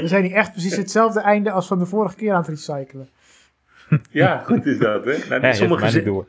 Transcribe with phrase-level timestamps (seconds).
[0.00, 3.08] We zijn hier echt precies hetzelfde einde als van de vorige keer aan het recyclen.
[4.10, 5.16] Ja, goed is dat, hè?
[5.28, 6.26] Nou, Ja, sommige, ze- door.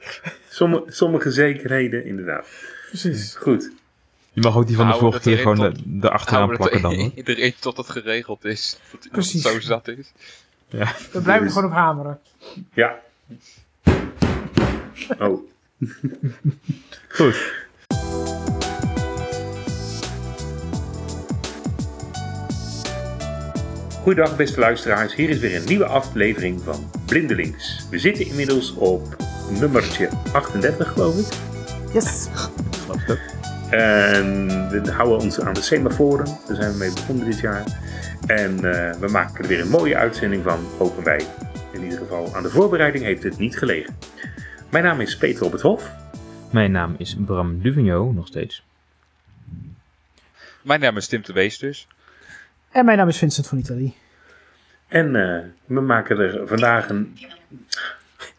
[0.50, 2.48] sommige, sommige zekerheden, inderdaad.
[2.90, 3.36] Precies.
[3.36, 3.72] Goed.
[4.32, 6.50] Je mag ook die van de Houden vorige we keer gewoon erin de, de achteraan
[6.50, 6.96] we plakken dan.
[6.96, 7.12] Hoor.
[7.16, 8.80] Iedereen tot het geregeld is.
[8.92, 9.42] Dat het Precies.
[9.42, 10.12] zo zat is.
[10.68, 10.86] Ja.
[11.12, 12.20] We blijven er Dus- gewoon op hameren.
[12.74, 13.00] Ja.
[15.20, 15.40] Oh.
[17.18, 17.54] Goed.
[24.08, 27.88] Goedendag beste luisteraars, hier is weer een nieuwe aflevering van Blindelings.
[27.90, 29.16] We zitten inmiddels op
[29.60, 31.38] nummertje 38 geloof ik.
[31.94, 32.28] Yes.
[32.72, 33.20] Geloof ik.
[33.70, 37.64] En we houden ons aan de semaforen, daar zijn we mee begonnen dit jaar.
[38.28, 41.26] En eh, we maken er weer een mooie uitzending van, hopen wij.
[41.74, 43.98] In ieder geval aan de voorbereiding heeft het niet gelegen.
[44.70, 45.92] Mijn naam is Peter op het Hof.
[46.52, 48.64] Mijn naam is Bram Duvigno, nog steeds.
[50.62, 51.88] Mijn naam is Tim de Wees dus.
[52.78, 53.94] En mijn naam is Vincent van Italië.
[54.88, 57.18] En eh, we maken er vandaag een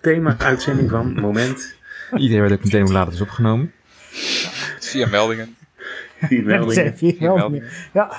[0.00, 1.12] thema-uitzending van.
[1.20, 1.75] Moment.
[2.17, 3.72] Iedereen weet ook meteen hoe laat het is opgenomen.
[4.80, 5.56] Via meldingen.
[6.20, 6.97] Dat meldingen.
[7.19, 7.69] wel meldingen.
[7.92, 8.11] Ja,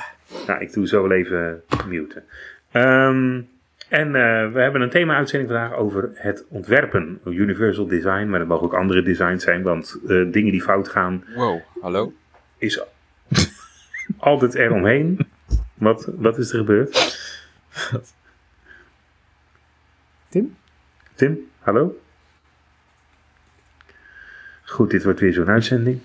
[0.48, 2.24] Nou, ik doe zo wel even muten.
[2.72, 3.42] Ehm,
[3.90, 7.20] en eh, we hebben een thema-uitzending vandaag over het ontwerpen.
[7.26, 11.24] Universal design, maar dat mogen ook andere designs zijn, want eh, dingen die fout gaan
[11.36, 12.14] Wow, hallo?
[12.58, 12.82] is
[14.18, 15.28] altijd eromheen.
[15.80, 17.18] Wat, wat is er gebeurd?
[20.30, 20.58] Tim?
[21.16, 22.02] Tim, hallo?
[24.66, 26.02] Goed, dit wordt weer zo'n uitzending.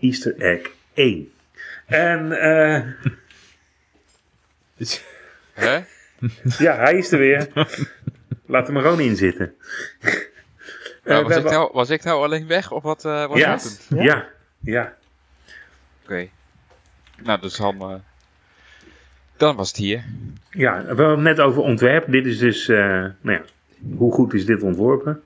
[0.00, 1.32] Easter egg 1.
[1.86, 2.86] En eh,
[5.52, 5.80] Hè?
[6.58, 7.48] ja, hij is er weer.
[8.46, 9.54] Laat hem er gewoon in zitten.
[11.04, 13.58] Nou, Eh, was, ik nou, was ik nou alleen weg of wat eh Ja.
[13.88, 14.02] Ja?
[14.02, 14.28] Ja,
[14.60, 14.96] ja.
[16.02, 16.28] Oké.
[17.22, 18.02] Nou, dus dan...
[19.40, 20.04] dan was het hier.
[20.50, 22.04] Ja, we hadden het net over ontwerp.
[22.12, 23.42] Dit is dus, eh, nou ja,
[23.96, 25.20] hoe goed is dit ontworpen?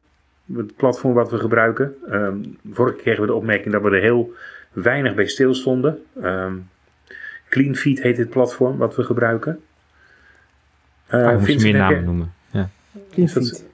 [0.55, 1.95] Het platform wat we gebruiken.
[2.11, 2.37] Ehm,
[2.71, 4.33] vorige keer kregen we de opmerking dat we er heel
[4.73, 6.05] weinig bij stilstonden.
[6.23, 6.53] Ehm
[7.49, 9.61] CleanFeed heet dit platform wat we gebruiken.
[11.07, 12.33] We moeten Vincent, meer namen noemen.
[12.51, 12.69] Ja.
[13.13, 13.65] clean Is dat- feed.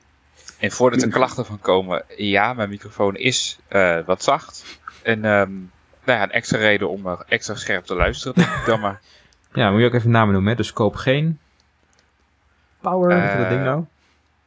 [0.59, 4.65] En voordat er klachten van komen, ja, mijn microfoon is eh, wat zacht.
[5.03, 5.50] En ehm,
[6.04, 9.00] nou ja, een extra reden om extra scherp te luisteren, denk ik dan maar.
[9.53, 10.50] Ja, moet je ook even namen noemen.
[10.50, 10.56] Hè?
[10.56, 11.38] Dus koop geen...
[12.81, 13.11] Power.
[13.11, 13.84] Eh, Wat is dat ding nou?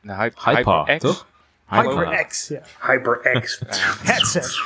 [0.02, 1.00] Nou, Hype, Hyper, HyperX.
[1.04, 1.28] toch?
[1.66, 2.48] HyperX.
[2.48, 2.62] Ja.
[2.80, 3.62] HyperX.
[4.04, 4.62] Headset.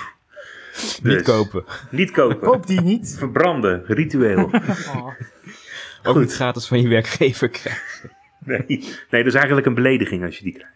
[1.02, 1.66] Niet Dus, kopen.
[1.90, 2.40] Niet kopen.
[2.40, 3.16] Koop die niet.
[3.18, 3.84] Verbranden.
[3.86, 4.44] Ritueel.
[4.44, 5.08] Oh.
[6.04, 8.12] Ook niet gratis van je werkgever krijgen.
[8.40, 8.64] Nee.
[8.68, 10.76] nee, dat is eigenlijk een belediging als je die krijgt.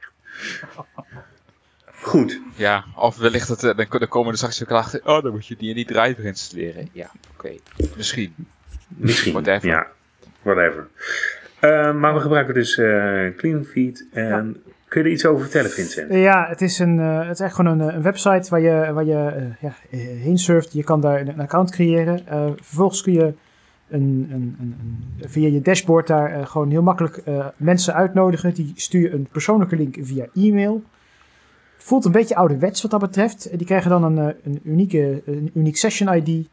[2.02, 2.40] Goed.
[2.56, 5.02] Ja, of wellicht dat, eh, dan, dan komen er straks weer klachten.
[5.06, 6.90] Oh, dan moet je die en die driver installeren.
[6.92, 7.52] Ja, oké.
[7.96, 8.36] Misschien.
[8.98, 9.32] Misschien.
[9.34, 9.68] Whatever.
[9.70, 9.88] Ja,
[10.42, 10.88] whatever.
[11.60, 14.08] Eh, maar we gebruiken dus eh CleanFeed.
[14.12, 16.14] En kun je er iets over vertellen, Vincent?
[16.14, 18.94] Ja, het is, een, eh, het is echt gewoon een, eh, een website waar je,
[18.94, 20.74] waar je eh, ja, eh, heen surft.
[20.74, 22.28] Je kan daar een, een account creëren.
[22.28, 23.34] Eh, vervolgens kun je
[23.90, 24.76] een, een, een,
[25.20, 28.54] een- via je dashboard daar eh, gewoon heel makkelijk eh, mensen uitnodigen.
[28.54, 30.84] Die stuur je een persoonlijke link via e-mail.
[31.78, 33.46] Voelt een beetje ouderwets wat dat betreft.
[33.50, 36.48] Eh, Die krijgen dan een, eh, een, unieke, een uniek session ID.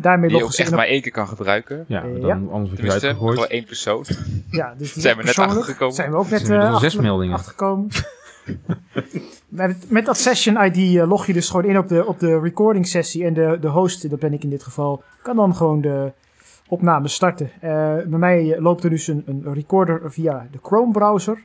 [0.00, 1.84] Daarmee Die je loggen ook ze echt op- maar één keer kan gebruiken.
[1.88, 2.32] Ja, Eh, dan, ja.
[2.34, 3.34] anders word je Tenminste, uitgegooid.
[3.34, 4.04] gewoon één persoon.
[4.50, 5.94] Ja, dus die Zijn we net achtergekomen?
[5.94, 7.34] Zijn we ook net Er eh, inmiddels zes meldingen.
[7.34, 7.88] achtergekomen.
[9.48, 12.40] met, met dat session ID eh, log je dus gewoon in op de, op de
[12.40, 13.24] recording sessie.
[13.24, 16.12] En de, de host, dat ben ik in dit geval, kan dan gewoon de
[16.68, 17.50] opname starten.
[17.60, 17.70] Eh,
[18.06, 21.38] bij mij eh, loopt er dus een, een recorder via de Chrome browser.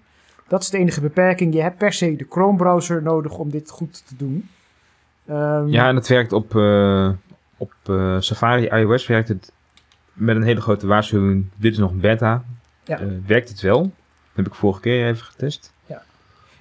[0.47, 1.53] Dat is de enige beperking.
[1.53, 4.49] Je hebt per se de Chrome browser nodig om dit goed te doen.
[5.27, 7.09] Ehm, Ja, en het werkt op, eh,
[7.57, 9.51] op eh, Safari iOS werkt het
[10.13, 11.45] met een hele grote waarschuwing.
[11.55, 12.43] Dit is nog een beta.
[12.83, 12.99] Ja.
[12.99, 13.81] Eh, werkt het wel?
[13.81, 13.91] Dat
[14.33, 15.73] heb ik vorige keer even getest.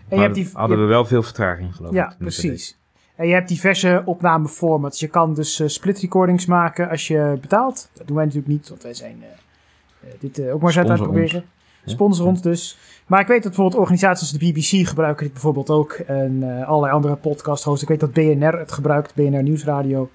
[0.09, 1.97] en je hebt die, hadden we wel veel vertraging geloof ik.
[1.97, 2.79] Ja, precies.
[3.17, 5.01] En je hebt diverse opnameformats.
[5.01, 7.89] Je kan dus eh, split recordings maken als je betaalt.
[7.93, 9.25] Dat doen wij natuurlijk niet, want wij zijn
[10.19, 11.17] dit ook maar eens uit Sponsor ons.
[11.17, 11.45] proberen.
[11.85, 11.93] Ja.
[11.93, 12.79] Sponsor ons dus.
[13.07, 15.93] Maar ik weet dat bijvoorbeeld organisaties als de BBC gebruiken dit bijvoorbeeld ook.
[15.93, 17.83] En allerlei andere podcast hosts.
[17.83, 20.11] Ik weet dat BNR het gebruikt, BNR Nieuwsradio.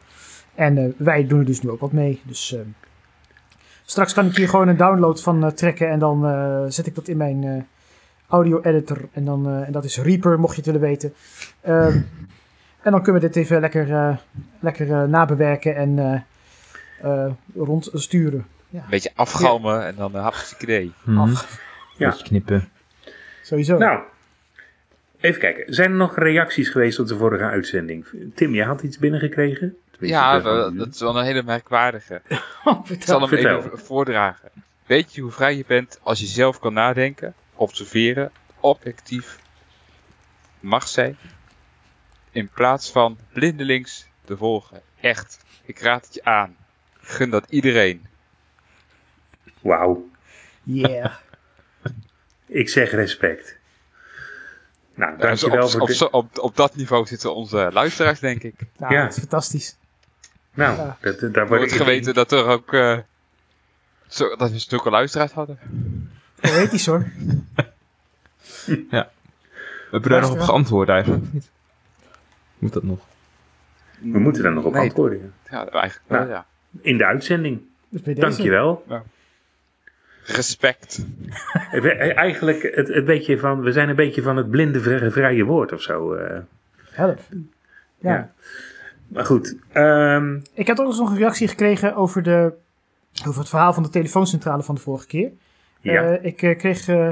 [0.60, 2.22] En eh, wij doen er dus nu ook wat mee.
[2.24, 2.60] Dus eh,
[3.86, 5.90] straks kan ik hier gewoon een download van eh, trekken.
[5.90, 7.62] En dan eh, zet ik dat in mijn eh,
[8.28, 8.98] audio editor.
[9.14, 11.14] En, dan, eh, en dat is Reaper, mocht je het willen weten.
[11.62, 11.98] Ehm,
[12.82, 14.18] en dan kunnen we dit even lekker, eh,
[14.60, 18.46] lekker eh, nabewerken en eh, eh, rondsturen.
[18.70, 20.92] Ja, Een beetje afgalmen en dan uh, hartstikke idee.
[21.04, 21.20] Mhm.
[21.20, 21.62] af.
[21.98, 22.10] Ja.
[22.10, 22.70] Beetje knippen.
[23.44, 23.78] Sowieso.
[23.78, 24.00] Nou,
[25.20, 25.74] even kijken.
[25.74, 28.06] Zijn er nog reacties geweest op de vorige uitzending?
[28.36, 29.78] Tim, jij had iets binnengekregen?
[30.00, 32.22] Ja, dat- dat, dat is wel een hele merkwaardige.
[32.64, 32.98] Vertel.
[33.02, 33.58] zal hem Vertel.
[33.58, 34.50] even voordragen.
[34.86, 39.40] weet je hoe vrij je bent als je zelf kan nadenken, observeren, objectief
[40.60, 41.18] mag zijn,
[42.32, 44.82] in plaats van blindelings te volgen.
[45.02, 46.56] Echt, ik raad het je aan.
[47.02, 48.06] Gun dat iedereen.
[49.62, 50.10] Wauw.
[50.64, 51.14] Yeah.
[52.46, 53.58] Ik zeg respect.
[54.96, 58.56] Nou, Dus dankjewel op, voor op, op, op dat niveau zitten onze luisteraars, denk ik.
[58.78, 59.02] Nou, Ja.
[59.04, 59.78] dat is fantastisch.
[60.54, 60.98] Nou, Ja.
[61.02, 62.74] dat, dat, daar Wordt ik geweten dat er ook...
[62.74, 62.98] eh,
[64.08, 65.60] zo, dat we zulke luisteraars hadden.
[66.40, 67.06] Poëtisch hoor.
[69.90, 71.26] We hebben daar nog op geantwoord eigenlijk?
[72.58, 73.00] Moet dat nog?
[74.00, 75.34] We moeten daar nog op Nee, antwoorden.
[75.50, 75.58] ja.
[75.58, 76.32] Ja, eigenlijk wel, Nou.
[76.32, 76.46] ja.
[76.82, 77.62] In de uitzending.
[77.90, 78.16] Dus.
[78.16, 78.86] Dankjewel.
[80.24, 81.00] Respect.
[81.72, 85.12] Eh, eh, Eigenlijk het, het beetje van, we zijn een beetje van het blinde vrije,
[85.12, 86.14] vrije woord of zo.
[86.14, 86.40] eh.
[86.92, 87.20] Help.
[88.00, 88.12] Ja.
[88.14, 88.32] Ja.
[89.10, 92.54] Maar goed, ehm, Ik heb ook eens nog een reactie gekregen over, de,
[93.28, 95.32] over het verhaal van de telefooncentrale van de vorige keer.
[95.82, 96.02] ja.
[96.04, 97.12] Eh, ik eh, kreeg, eh,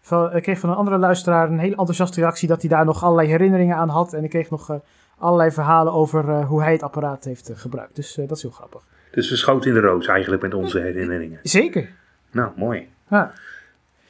[0.00, 3.02] van, ik kreeg van een andere luisteraar een hele enthousiaste reactie dat hij daar nog
[3.04, 4.12] allerlei herinneringen aan had.
[4.12, 4.76] En ik kreeg nog eh,
[5.18, 7.96] allerlei verhalen over eh, hoe hij het apparaat heeft gebruikt.
[7.96, 8.82] Dus eh, dat is heel grappig.
[9.10, 11.38] dus we schoten in de roos eigenlijk met onze herinneringen.
[11.42, 11.88] Zeker.
[12.30, 12.88] Nou, mooi.
[13.10, 13.32] Ja.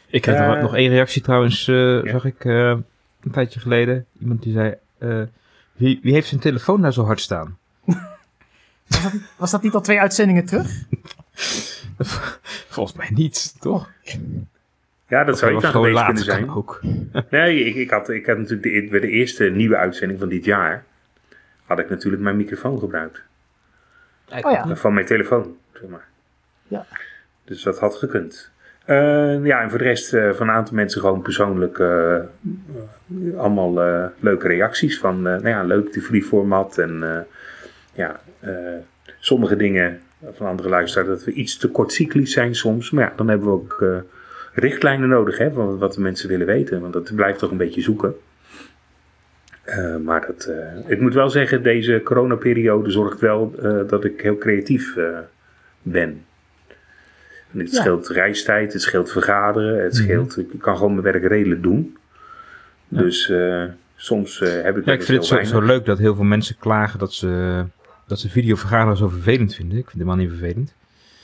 [0.06, 2.68] Ik heb nog, nog één reactie trouwens, eh, zag ik eh,
[3.20, 4.06] een tijdje geleden.
[4.20, 5.22] Iemand die zei, eh,
[5.72, 7.58] wie, wie heeft zijn telefoon nou zo hard staan?
[9.36, 10.82] Was dat niet al twee uitzendingen terug?
[12.74, 13.90] Volgens mij niet, toch?
[15.08, 16.50] Ja, dat Of zou ik dan gewoon geweest kunnen zijn.
[16.50, 16.80] ook.
[17.30, 20.44] Nee, ik, ik, had, ik had natuurlijk de, bij de eerste nieuwe uitzending van dit
[20.44, 20.84] jaar,
[21.64, 23.22] had ik natuurlijk mijn microfoon gebruikt.
[24.28, 24.76] Oh ja.
[24.76, 26.08] Van mijn telefoon, zeg maar.
[26.68, 26.86] Ja.
[27.44, 28.50] Dus dat had gekund.
[28.84, 32.16] Eh, ja, en voor de rest eh, van een aantal mensen gewoon persoonlijk eh,
[33.36, 33.74] allemaal
[34.20, 37.26] leuke reacties van, nou ja, leuk die free format en
[37.92, 38.20] ja,
[39.18, 40.00] sommige dingen
[40.32, 42.90] van andere luisteraars dat we iets te kortcyclisch zijn soms.
[42.90, 44.02] Maar ja, dan hebben we ook
[44.52, 47.82] richtlijnen nodig, hè, van wat de mensen willen weten, want dat blijft toch een beetje
[47.82, 48.14] zoeken.
[50.04, 50.52] Maar dat,
[50.86, 53.54] ik moet wel zeggen, deze coronaperiode zorgt wel
[53.86, 54.96] dat ik heel creatief
[55.82, 56.24] ben.
[57.52, 57.80] En het Ja.
[57.80, 60.02] scheelt reistijd, het scheelt vergaderen, het Mhm.
[60.02, 61.96] scheelt, ik kan gewoon mijn werk redelijk doen.
[62.88, 62.98] Ja.
[62.98, 63.64] Dus eh,
[63.96, 66.98] soms eh, heb ik Ja, ik vind het zo, leuk dat heel veel mensen klagen
[66.98, 67.64] dat ze,
[68.06, 69.78] dat ze videovergaderen zo vervelend vinden.
[69.78, 70.74] Ik vind het helemaal niet vervelend.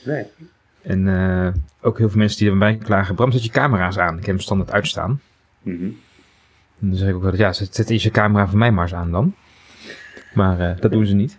[0.05, 0.25] Nee.
[0.81, 1.47] En eh,
[1.81, 4.13] ook heel veel mensen die erbij klagen, Bram, zet je camera's aan.
[4.13, 5.21] Ik heb hem standaard uitstaan.
[5.61, 5.83] Mhm.
[6.81, 8.83] En dan zeg ik ook wel, ja, zet, zet eens je camera voor mij maar
[8.83, 9.35] eens aan dan.
[10.33, 11.37] Maar eh, dat doen ze niet.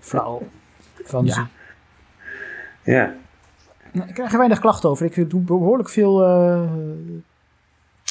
[0.00, 0.48] Flauw.
[1.04, 1.32] Van Ja.
[1.32, 1.42] ze.
[2.90, 3.14] Ja.
[3.92, 5.06] Nou, Ik krijg er weinig klachten over.
[5.06, 6.62] Ik doe behoorlijk veel eh,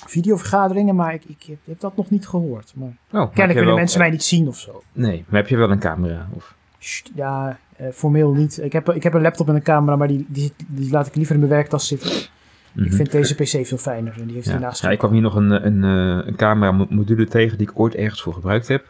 [0.08, 2.74] videovergaderingen, maar ik, ik heb, heb dat nog niet gehoord.
[2.76, 4.84] Maar Oh, kennelijk willen mensen mij niet zien of zo.
[4.92, 6.28] Nee, maar heb je wel een camera?
[6.36, 6.56] Of...
[6.80, 8.58] Sst, ja, eh, formeel niet.
[8.64, 10.54] Ik heb, ik heb een laptop en een camera, maar die, die,
[10.92, 12.12] laat ik liever in mijn werktas zitten.
[12.12, 12.96] Ik Mhm.
[12.96, 14.52] vind deze PC veel fijner en die heeft ja.
[14.52, 14.82] hiernaast.
[14.82, 17.80] ja, ik kwam hier nog een, een, eh, een camera mo- module tegen die ik
[17.80, 18.86] ooit ergens voor gebruikt heb.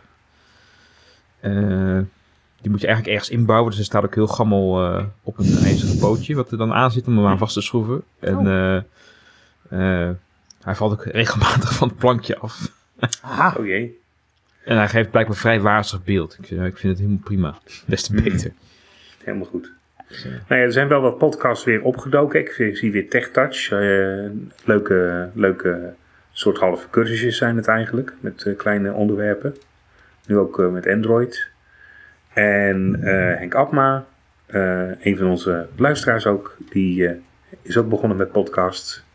[1.40, 2.00] Eh,
[2.62, 3.70] die moet je eigenlijk ergens inbouwen.
[3.70, 6.92] Dus er staat ook heel gammel eh, op een ijzeren pootje wat er dan aan
[6.92, 8.04] zit om hem aan vast te schroeven.
[8.20, 8.48] En Oh.
[8.48, 8.76] eh,
[10.08, 10.16] eh,
[10.64, 12.72] hij valt ook regelmatig van het plankje af.
[13.22, 14.00] Aha, Oh jee.
[14.66, 16.34] En hij geeft blijkbaar vrij wazig beeld.
[16.42, 17.58] Ik, ik vind het helemaal prima.
[17.86, 18.24] Des te Mhm.
[18.24, 18.52] beter.
[19.24, 19.72] Helemaal goed.
[20.08, 22.40] Dus, eh, Nou ja, er zijn wel wat podcasts weer opgedoken.
[22.40, 23.70] Ik zie- weer TechTouch.
[23.72, 24.26] eh
[24.64, 25.94] leuke, leuke
[26.32, 28.14] soort halve cursusjes zijn het eigenlijk.
[28.20, 29.56] Met eh, kleine onderwerpen.
[30.28, 31.48] Nu ook met Android.
[32.40, 34.06] En eh, Henk Abma,
[34.46, 37.16] eh, een van onze luisteraars ook, die eh,
[37.62, 39.08] is ook begonnen met podcasts.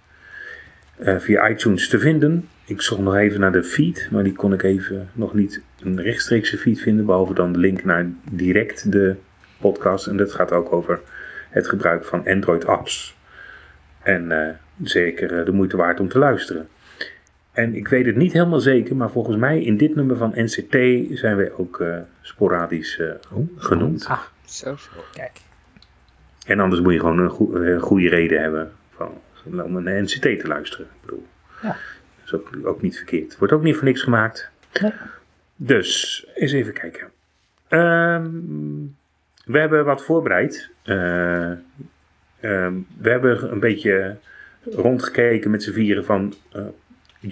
[0.98, 2.48] via iTunes te vinden.
[2.64, 6.02] Ik zocht nog even naar de feed, maar die kon ik even nog niet een
[6.02, 7.06] rechtstreekse feed vinden.
[7.06, 9.16] Behalve dan de link naar direct de
[9.60, 10.06] podcast.
[10.06, 11.00] En dat gaat ook over
[11.50, 13.16] het gebruik van Android apps.
[14.02, 16.68] En zeker de moeite waard om te luisteren.
[17.54, 20.72] En ik weet het niet helemaal zeker, maar volgens mij in dit nummer van NCT
[21.18, 24.06] zijn we ook eh, sporadisch eh, oh, genoemd.
[24.06, 24.76] Ah, Zo.
[25.12, 25.40] kijk.
[26.46, 29.10] En anders moet je gewoon een goe- goede reden hebben van,
[29.62, 30.86] om een NCT te luisteren.
[30.86, 31.26] Ik bedoel,
[31.62, 31.68] Ja.
[31.68, 31.76] Dat
[32.24, 33.38] is ook, ook niet verkeerd.
[33.38, 34.50] Wordt ook niet voor niks gemaakt.
[34.80, 34.92] Nee.
[35.56, 37.10] Dus, eens even kijken.
[37.68, 38.30] Ehm,
[39.44, 40.70] we hebben wat voorbereid.
[40.82, 44.16] Eh, ehm, we hebben een beetje
[44.70, 46.34] rondgekeken met z'n vieren van...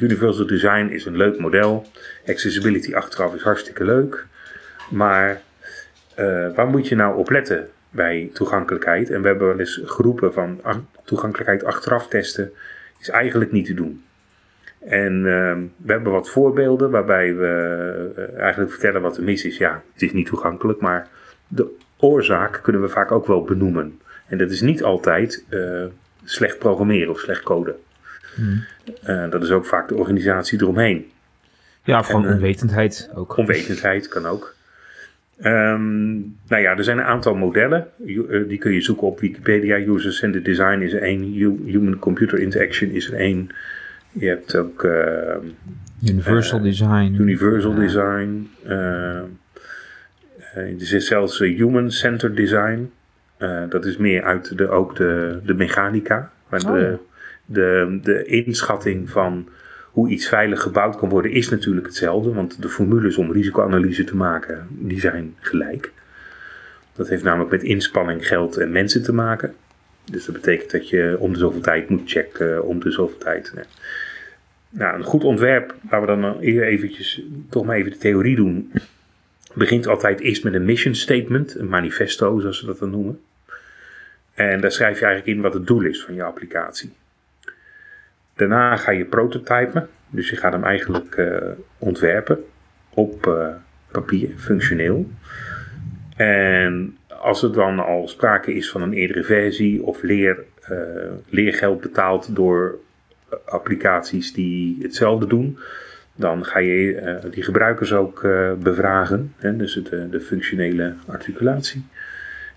[0.00, 1.87] Universal Design is een leuk model.
[2.26, 4.26] Accessibility achteraf is hartstikke leuk.
[4.90, 5.42] Maar
[6.14, 9.11] eh, waar moet je nou op letten bij toegankelijkheid?
[9.11, 10.61] En we hebben wel eens geroepen van
[11.04, 12.52] toegankelijkheid achteraf testen
[13.00, 14.04] is eigenlijk niet te doen.
[14.78, 19.56] En ehm, we hebben wat voorbeelden waarbij we eh, eigenlijk vertellen wat er mis is.
[19.56, 21.08] Ja, het is niet toegankelijk, maar
[21.49, 24.00] de oorzaak kunnen we vaak ook wel benoemen.
[24.26, 25.84] En dat is niet altijd eh,
[26.25, 27.76] slecht programmeren of slecht coden.
[28.35, 28.65] Hmm.
[29.03, 31.11] Eh, dat is ook vaak de organisatie eromheen.
[31.85, 33.37] Ja, of gewoon En, eh, onwetendheid ook.
[33.37, 34.55] Onwetendheid kan ook.
[35.41, 36.12] Ehm,
[36.49, 37.87] nou ja, er zijn een aantal modellen.
[38.07, 39.77] Eh, die kun je zoeken op Wikipedia.
[39.79, 41.23] User-centered design is er één.
[41.33, 43.49] Hu- Human-computer interaction is er één.
[44.12, 45.37] Je hebt ook eh,
[46.09, 47.17] Universal design.
[47.21, 47.79] universal Ja.
[47.79, 48.49] design.
[50.55, 52.91] er is zelfs eh, human-centered design.
[53.69, 56.31] Dat is meer uit de, ook de, de mechanica.
[56.49, 56.99] Maar Oh, de.
[57.44, 59.49] De, de inschatting van
[59.90, 62.32] hoe iets veilig gebouwd kan worden is natuurlijk hetzelfde.
[62.32, 65.92] Want de formules om risicoanalyse te maken, die zijn gelijk.
[66.92, 69.54] Dat heeft namelijk met inspanning, geld en mensen te maken.
[70.04, 73.54] Dus dat betekent dat je om de zoveel tijd moet checken, om de zoveel tijd.
[74.68, 78.72] Nou, een goed ontwerp, waar we dan eer eventjes, toch maar even de theorie doen,
[79.54, 83.20] begint altijd eerst met een mission statement, een manifesto zoals ze dat dan noemen.
[84.34, 86.92] En daar schrijf je eigenlijk in wat het doel is van je applicatie.
[88.49, 91.37] Daarna ga je prototypen, dus je gaat hem eigenlijk eh,
[91.78, 92.38] ontwerpen
[92.94, 93.46] op eh,
[93.90, 95.11] papier, functioneel.
[96.16, 100.76] En als er dan al sprake is van een eerdere versie of leer, eh,
[101.28, 102.78] leergeld betaald door
[103.44, 105.58] applicaties die hetzelfde doen,
[106.14, 108.20] dan ga je die gebruikers ook
[108.58, 111.84] bevragen, hè, dus het, de functionele articulatie.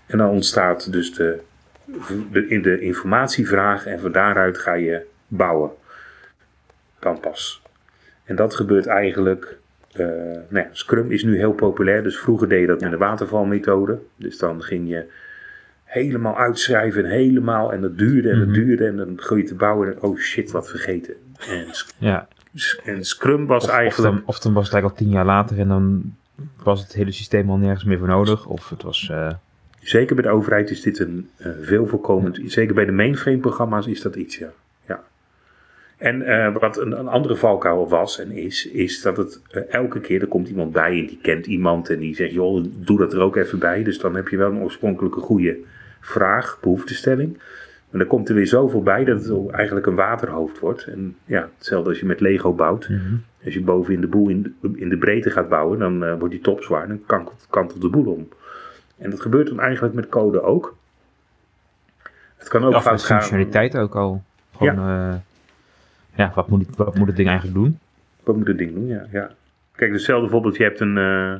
[0.06, 1.40] En dan ontstaat dus de,
[2.32, 5.70] de, de informatievraag en van daaruit ga je bouwen.
[6.98, 7.62] Dan pas.
[8.24, 9.56] En dat gebeurt eigenlijk.
[9.92, 10.06] eh,
[10.48, 13.98] nou ja, Scrum is nu heel populair, dus vroeger deed je dat met de watervalmethode.
[14.16, 15.04] Dus dan ging je
[15.84, 18.56] helemaal uitschrijven en helemaal, en dat duurde en dat Mhm.
[18.56, 21.14] duurde en dan gooi je te bouwen en oh shit, wat vergeten.
[21.48, 21.66] En,
[21.98, 22.28] Ja,
[22.84, 24.14] en Scrum was of, of, eigenlijk.
[24.14, 26.14] dan, of dan was het eigenlijk al tien jaar later en dan
[26.62, 28.46] was het hele systeem al nergens meer voor nodig.
[28.46, 29.08] Of het was...
[29.10, 29.32] eh,
[29.80, 32.40] Zeker bij de overheid is dit een eh, veel voorkomend.
[32.44, 34.48] Zeker bij de mainframe programma's is dat iets, ja.
[35.98, 36.04] Ja.
[36.06, 40.00] En eh, wat een, een andere valkuil was en is, is dat het eh, elke
[40.00, 43.12] keer, er komt iemand bij en die kent iemand en die zegt, joh, doe dat
[43.12, 43.82] er ook even bij.
[43.82, 45.56] Dus dan heb je wel een oorspronkelijke goede
[46.00, 47.38] vraag, behoeftestelling.
[47.90, 50.84] Maar dan komt er weer zoveel bij dat het eigenlijk een waterhoofd wordt.
[50.86, 52.88] En ja, hetzelfde als je met Lego bouwt.
[52.88, 53.14] mhm.
[53.44, 56.18] Als je boven in de boel in de, in de breedte gaat bouwen, dan eh,
[56.18, 58.28] wordt die top zwaar en dan kantelt de boel om.
[58.98, 60.76] En dat gebeurt dan eigenlijk met code ook.
[62.36, 63.18] Het kan ook Of fout gaan.
[63.18, 64.22] functionaliteit ook al.
[64.56, 65.22] Gewoon, ja,
[66.16, 67.78] ja wat, moet wat moet het ding eigenlijk doen?
[68.22, 68.86] Wat moet het ding doen?
[68.86, 69.30] Ja, ja.
[69.76, 70.56] Kijk, hetzelfde voorbeeld.
[70.56, 71.34] Je hebt een, eh,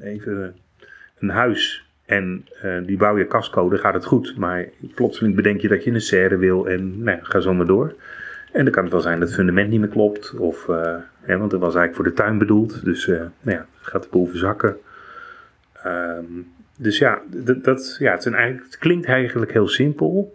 [0.00, 0.86] even, eh,
[1.18, 4.36] een huis en eh, die bouw je kastcode, gaat het goed.
[4.36, 7.94] Maar plotseling bedenk je dat je een serre wil en nou, ga zo maar door.
[8.52, 10.34] En dan kan het wel zijn dat het fundament niet meer klopt.
[10.34, 10.66] Of,
[11.20, 12.84] hè, want dat was eigenlijk voor de tuin bedoeld.
[12.84, 14.76] Dus nou ja, gaat de boel verzakken.
[15.82, 16.24] Ehm,
[16.76, 17.20] dus ja,
[17.62, 20.34] dat, ja het, het klinkt eigenlijk heel simpel.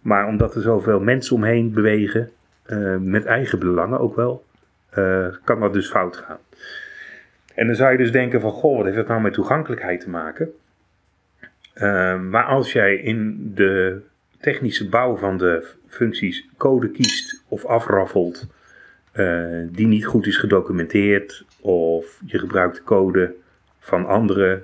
[0.00, 2.30] Maar omdat er zoveel mensen omheen bewegen,
[2.72, 4.44] eh, met eigen belangen ook wel,
[4.90, 6.38] eh, kan dat dus fout gaan.
[7.54, 10.10] En dan zou je dus denken van, goh, wat heeft dat nou met toegankelijkheid te
[10.10, 10.50] maken?
[11.72, 14.00] Eh, maar als jij in de
[14.40, 18.46] technische bouw van de functies code kiest of afraffelt
[19.70, 23.34] die niet goed is gedocumenteerd, of je gebruikt code
[23.80, 24.62] van andere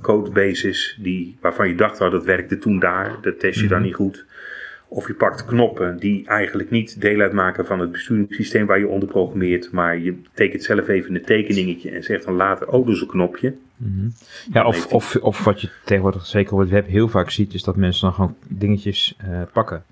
[0.00, 3.86] codebases die, waarvan je dacht, oh, dat werkte toen daar, dat test je dan Mhm.
[3.86, 4.24] niet goed.
[4.94, 9.08] Of je pakt knoppen die eigenlijk niet deel uitmaken van het besturingssysteem waar je onder
[9.08, 13.06] programmeert, maar je tekent zelf even een tekeningetje en zegt dan later, oh, dus een
[13.06, 13.54] knopje.
[13.76, 14.08] Mhm.
[14.52, 17.62] Ja, of, of, of wat je tegenwoordig zeker op het web heel vaak ziet, is
[17.62, 19.84] dat mensen dan gewoon dingetjes eh, pakken.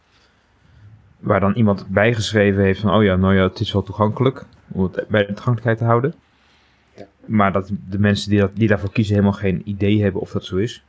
[1.19, 4.83] Waar dan iemand bijgeschreven heeft van, oh ja, nou ja, het is wel toegankelijk, om
[4.83, 6.15] het bij de toegankelijkheid te houden.
[6.97, 7.07] Ja.
[7.25, 10.45] Maar dat de mensen die, dat, die daarvoor kiezen helemaal geen idee hebben of dat
[10.45, 10.85] zo is.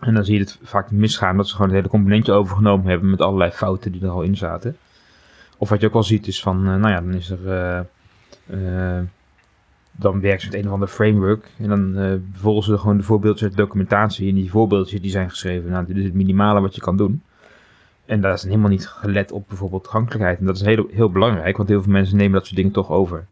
[0.00, 3.10] En dan zie je het vaak misgaan dat ze gewoon het hele componentje overgenomen hebben
[3.10, 4.76] met allerlei fouten die er al in zaten.
[5.56, 7.78] Of wat je ook al ziet is van, eh, nou ja, dan is er, eh,
[8.98, 9.04] eh,
[9.92, 13.42] dan werken ze met een of ander framework en dan volgen ze gewoon de voorbeeldjes
[13.42, 14.28] uit de documentatie.
[14.28, 17.22] En die voorbeeldjes die zijn geschreven, nou dit is het minimale wat je kan doen.
[18.06, 20.38] En daar is helemaal niet gelet op bijvoorbeeld toegankelijkheid.
[20.38, 22.90] En dat is heel, heel belangrijk, want heel veel mensen nemen dat soort dingen toch
[22.90, 23.26] over.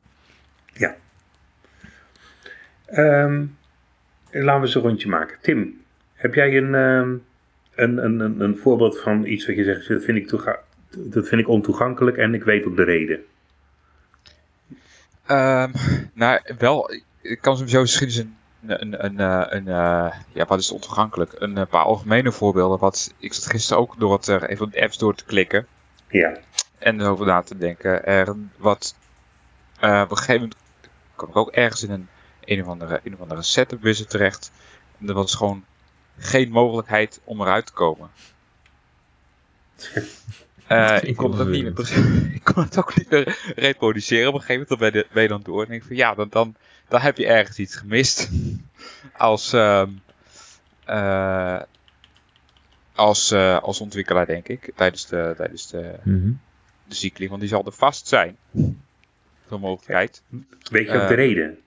[2.87, 3.45] Ehm,
[4.31, 5.39] laten we eens een rondje maken.
[5.41, 5.81] Tim,
[6.17, 7.17] heb jij een, ehm,
[7.75, 10.61] een, een, een, een voorbeeld van iets wat je zegt, dat vind, ik toega-
[10.97, 13.25] dat vind ik ontoegankelijk en ik weet ook de reden?
[15.27, 15.71] Ehm,
[16.13, 20.71] nou, wel, ik kan sowieso misschien een, een, een, eh, een, eh, ja, wat is
[20.71, 21.33] ontoegankelijk?
[21.39, 22.79] Een eh, paar algemene voorbeelden.
[22.79, 25.67] Wat, ik zat gisteren ook door het, even de apps door te klikken
[26.09, 26.37] Ja,
[26.79, 28.05] en erover na te denken.
[28.05, 28.95] Er, wat,
[29.77, 30.57] op een gegeven moment
[31.15, 32.09] kwam ik ook ergens in een,
[32.45, 34.53] een of andere, een of andere setup wizard terecht.
[35.01, 35.65] En dat was gewoon
[36.19, 38.11] geen mogelijkheid om eruit te komen.
[40.67, 44.29] Eh, ik, kon het ook niet meer, ik kon het ook niet meer reproduceren.
[44.29, 45.63] Op een gegeven moment ben, je, ben je dan door.
[45.63, 46.55] En denk ik van ja, dan, dan,
[46.89, 48.31] dan heb je ergens iets gemist.
[49.17, 49.91] als, ehm,
[50.85, 51.61] eh,
[52.95, 54.73] als, eh, als ontwikkelaar, denk ik.
[54.75, 56.33] Tijdens de, tijdens de, Mhm.
[56.85, 57.29] de cycling.
[57.29, 58.37] Want die zal er vast zijn.
[59.49, 60.23] Zo'n mogelijkheid.
[60.71, 61.59] Weet je ook de reden?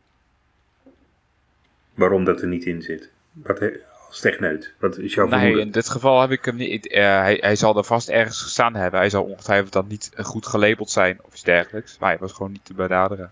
[1.94, 3.10] Waarom dat er niet in zit?
[3.32, 3.60] Wat,
[4.10, 5.66] he- als techneut, wat is jouw Nee, vermoeden?
[5.66, 6.88] in dit geval heb ik hem niet.
[6.88, 9.00] eh, hij, hij zal er vast ergens gestaan hebben.
[9.00, 11.98] Hij zal ongetwijfeld dan niet goed gelabeld zijn of iets dergelijks.
[12.00, 13.32] Maar hij was gewoon niet te benaderen.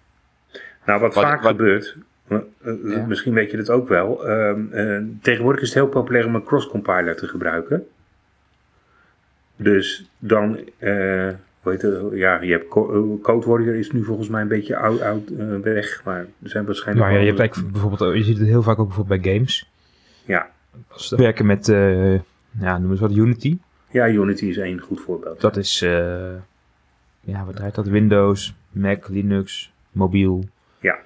[0.86, 1.96] Nou, wat, Wat- vaak wat- gebeurt,
[2.27, 3.05] eh, eh, Ja.
[3.05, 4.27] misschien weet je dat ook wel.
[4.27, 7.88] ehm, eh, tegenwoordig is het heel populair om een cross-compiler te gebruiken.
[9.55, 11.29] Dus dan, eh,
[11.62, 12.01] hoe heet het?
[12.12, 15.29] Ja, je hebt Co- Code Warrior is nu volgens mij een beetje oud, oud
[15.62, 17.05] weg, maar er zijn waarschijnlijk.
[17.05, 19.69] Nou ja, je hebt eigenlijk bijvoorbeeld, je ziet het heel vaak ook bijvoorbeeld bij games.
[20.25, 20.50] Ja.
[21.10, 22.13] Werken met, eh
[22.60, 23.57] ja, noem eens wat, Unity.
[23.91, 25.41] Ja, Unity is één goed voorbeeld.
[25.41, 26.36] Dat is, eh,
[27.19, 27.88] ja, wat draait dat?
[27.88, 30.43] Windows, Mac, Linux, mobiel.
[30.79, 30.98] Ja.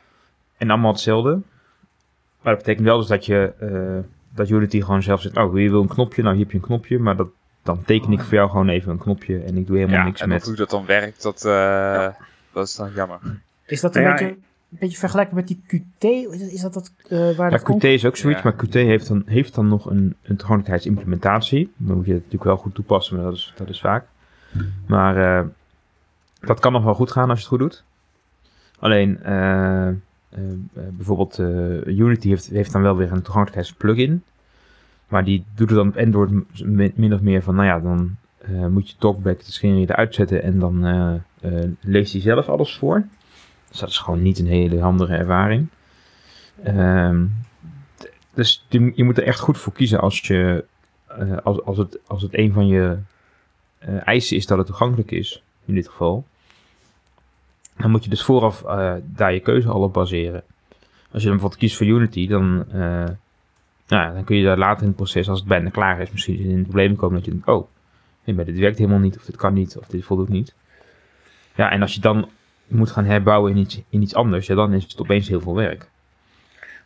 [0.57, 1.39] En allemaal hetzelfde.
[2.41, 5.69] Maar dat betekent wel dus dat je, eh, dat Unity gewoon zelf zegt, oh, je
[5.69, 7.27] wil een knopje, nou hier heb je een knopje, maar dat,
[7.63, 10.21] dan teken ik voor jou gewoon even een knopje en ik doe helemaal Ja, niks
[10.21, 10.45] en met.
[10.45, 12.07] hoe dat dan werkt, dat, eh,
[12.53, 13.19] dat is dan jammer.
[13.65, 16.03] Is dat een, Nou ja, beetje, een beetje vergelijkbaar met die QT?
[16.51, 17.79] Is dat dat eh, waar Ja, dat komt?
[17.79, 18.49] Qt is ook zoiets, Ja.
[18.49, 21.71] maar Qt heeft dan, heeft dan nog een, een toegankelijkheidsimplementatie.
[21.77, 24.05] Dan moet je het natuurlijk wel goed toepassen, maar dat is, dat is vaak.
[24.87, 25.47] Maar eh,
[26.39, 27.83] dat kan nog wel goed gaan als je het goed doet.
[28.79, 29.87] Alleen, eh,
[30.91, 34.23] bijvoorbeeld eh, Unity heeft, heeft dan wel weer een toegankelijkheidsplugin.
[35.07, 36.31] Maar die doet het dan op Android
[36.97, 40.43] min of meer van, nou ja, dan eh, moet je talkback de scherm eruit zetten
[40.43, 43.03] en dan eh, eh, leest hij zelf alles voor.
[43.71, 45.67] Dus dat is gewoon niet een hele handige ervaring.
[46.63, 47.25] Ehm,
[48.33, 50.65] dus je, moet er echt goed voor kiezen als, je,
[51.07, 52.97] eh, als, als, het, als het een van je
[53.77, 56.25] eh, eisen is dat het toegankelijk is, in dit geval.
[57.77, 60.43] Dan moet je dus vooraf eh, daar je keuze al op baseren.
[61.11, 62.79] Als je dan bijvoorbeeld kiest voor Unity, dan, eh,
[63.87, 66.11] nou, ja, dan kun je daar later in het proces, als het bijna klaar is,
[66.11, 67.67] misschien in een probleem komen dat je denkt, oh,
[68.23, 70.53] dit werkt helemaal niet, of dit kan niet, of dit voldoet niet.
[71.55, 72.29] Ja, en als je dan
[72.73, 75.55] moet gaan herbouwen in iets, in iets anders, ja, dan is het opeens heel veel
[75.55, 75.89] werk.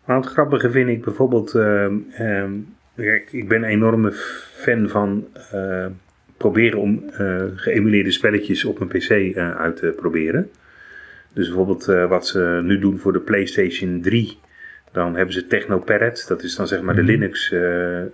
[0.06, 1.52] Maar het grappige vind ik bijvoorbeeld,
[2.96, 4.12] kijk, ik ben een enorme
[4.66, 5.86] fan van eh,
[6.38, 10.50] proberen om eh, geëmuleerde spelletjes op een pc eh, uit te proberen.
[11.34, 14.38] Dus bijvoorbeeld wat ze nu doen voor de PlayStation 3,
[14.92, 17.12] dan hebben ze TechnoParrot, dat is dan zeg maar de Mhm.
[17.12, 17.54] Linux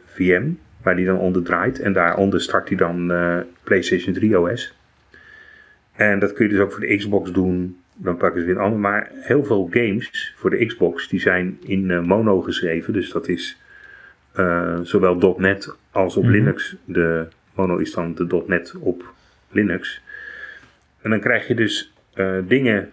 [0.05, 0.51] VM,
[0.83, 1.79] waar die dan onder draait.
[1.79, 3.11] En daaronder start hij dan
[3.63, 4.75] PlayStation 3 OS.
[5.95, 7.77] En dat kun je dus ook voor de Xbox doen.
[7.95, 8.79] Dan pakken ze weer een ander.
[8.79, 12.93] Maar heel veel games voor de Xbox die zijn in eh, mono geschreven.
[12.93, 13.57] Dus dat is
[14.33, 16.31] eh, zowel .NET als op Mhm.
[16.31, 16.75] Linux.
[16.85, 19.13] De mono is dan de .NET op
[19.51, 20.01] Linux.
[21.01, 22.89] En dan krijg je dus eh, dingen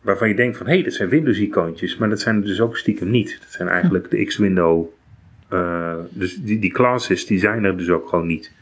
[0.00, 0.66] waarvan je denkt van...
[0.66, 1.96] hé, hey, dat zijn Windows-icoontjes.
[1.96, 3.36] Maar dat zijn er dus ook stiekem niet.
[3.40, 4.86] Dat zijn eigenlijk de X-window...
[6.10, 8.52] dus die, die classes die zijn er dus ook gewoon niet.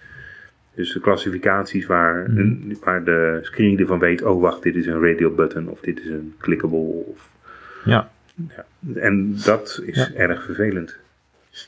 [0.81, 2.75] Dus de klassificaties waar, Mhm.
[2.85, 4.23] waar de screen ervan weet...
[4.23, 6.79] oh wacht, dit is een radial button of dit is een clickable.
[7.13, 7.29] Of,
[7.85, 8.11] Ja.
[8.49, 8.65] ja.
[8.95, 10.11] En dat is Ja.
[10.15, 10.97] erg vervelend.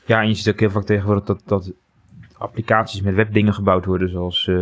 [0.05, 1.71] Ja, en je ziet ook heel vaak tegenwoordig dat, dat
[2.37, 4.55] applicaties met webdingen gebouwd worden, zoals, eh,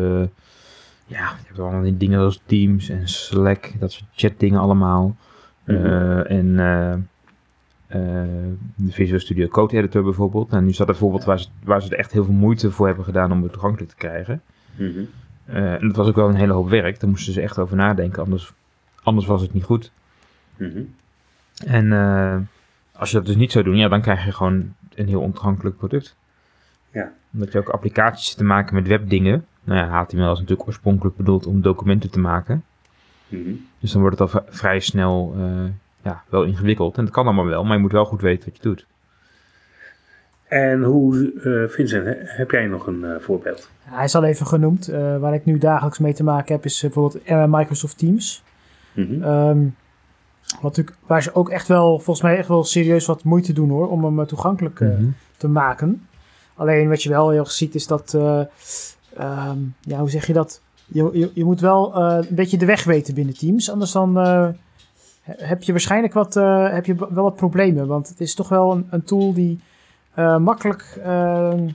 [1.06, 5.18] ja, je hebt allemaal die dingen zoals Teams en Slack, dat soort chatdingen allemaal.
[5.66, 5.86] Mhm.
[5.86, 6.94] Eh, en eh,
[8.88, 10.49] Visual Studio Code Editor bijvoorbeeld.
[10.49, 12.71] Nou, nu is dat een voorbeeld waar ze, waar ze er echt heel veel moeite
[12.71, 14.41] voor hebben gedaan om het toegankelijk te krijgen.
[14.75, 15.04] Mhm.
[15.45, 17.75] Eh, en dat was ook wel een hele hoop werk, daar moesten ze echt over
[17.75, 18.54] nadenken, anders,
[19.04, 19.91] anders was het niet goed.
[20.58, 20.82] Mhm.
[21.65, 22.38] En eh,
[22.91, 25.77] als je dat dus niet zou doen, ja, dan krijg je gewoon een heel ontoegankelijk
[25.77, 26.15] product.
[26.91, 27.12] Ja.
[27.34, 29.45] Omdat je ook applicaties zit te maken met webdingen.
[29.63, 32.63] Nou ja, HTML is natuurlijk oorspronkelijk bedoeld om documenten te maken.
[33.27, 33.51] Mhm.
[33.80, 35.63] Dus dan wordt het al vrij snel eh,
[36.04, 36.98] ja, wel ingewikkeld.
[36.98, 38.86] En dat kan allemaal wel, maar je moet wel goed weten wat je doet.
[40.48, 43.70] En hoe, eh, Vincent, he- heb jij nog een eh, voorbeeld?
[43.84, 44.88] Hij is al even genoemd.
[44.88, 48.44] eh, waar ik nu dagelijks mee te maken heb, is bijvoorbeeld eh, Microsoft Teams.
[48.94, 49.24] Mhm.
[49.24, 49.60] Ehm,
[50.52, 53.70] wat natuurlijk, waar ze ook echt wel, volgens mij echt wel serieus wat moeite doen
[53.70, 55.04] hoor, om hem toegankelijk Mhm.
[55.38, 56.08] te maken.
[56.56, 58.42] Alleen wat je wel heel erg ziet is dat, eh,
[59.18, 60.62] ehm, ja, hoe zeg je dat?
[60.86, 64.20] Je, je, je moet wel eh, een beetje de weg weten binnen Teams, anders dan
[64.20, 64.48] eh,
[65.21, 67.88] heb je waarschijnlijk wat, eh, heb je wel wat problemen.
[67.88, 69.60] Want het is toch wel een, een tool die
[70.13, 71.67] eh, makkelijk ehm,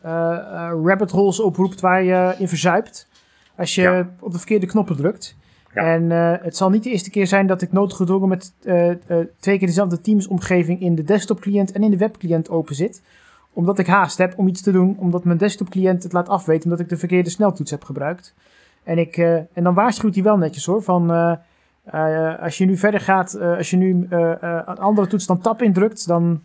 [0.00, 3.08] eh, rabbit holes oproept waar je in verzuipt
[3.56, 4.08] als je Ja.
[4.20, 5.36] op de verkeerde knoppen drukt.
[5.74, 5.82] Ja.
[5.82, 6.10] En
[6.44, 8.52] het zal niet de eerste keer zijn dat ik noodgedwongen met
[9.38, 13.02] twee keer dezelfde Teams-omgeving in de desktop-cliënt en in de webclient open zit.
[13.54, 16.64] omdat ik haast heb om iets te doen, omdat mijn desktop cliënt het laat afweten
[16.64, 18.34] omdat ik de verkeerde sneltoets heb gebruikt.
[18.82, 19.16] En, ik,
[19.52, 21.10] en dan waarschuwt hij wel netjes hoor, van
[21.84, 25.06] eh, eh, als je nu verder gaat, eh, als je nu eh, eh, een andere
[25.06, 26.42] toets dan tab indrukt, dan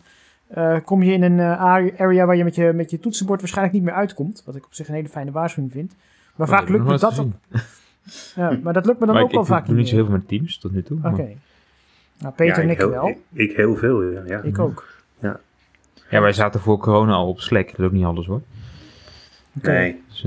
[0.48, 1.60] eh, kom je in een eh,
[1.98, 4.42] area waar je met, je met je toetsenbord waarschijnlijk niet meer uitkomt.
[4.46, 5.94] Wat ik op zich een hele fijne waarschuwing vind.
[6.36, 7.32] Maar Oh, vaak lukt ik me dat ook.
[8.34, 9.94] Ja, maar dat lukt me dan maar ook ik, wel ik vaak doe niet zo
[9.94, 10.98] heel veel met Teams tot nu toe.
[11.02, 11.28] Oké.
[12.18, 13.08] Nou, Peter Ja, en ik ik heel, wel.
[13.08, 14.22] Ik, ik heel veel, ja.
[14.26, 14.42] ja.
[14.42, 14.86] Ik ook.
[16.10, 17.66] Ja, wij zaten voor corona al op Slack.
[17.70, 18.42] Dat is ook niet alles hoor.
[19.56, 19.70] Oké.
[19.70, 20.02] Nee.
[20.08, 20.24] Dus,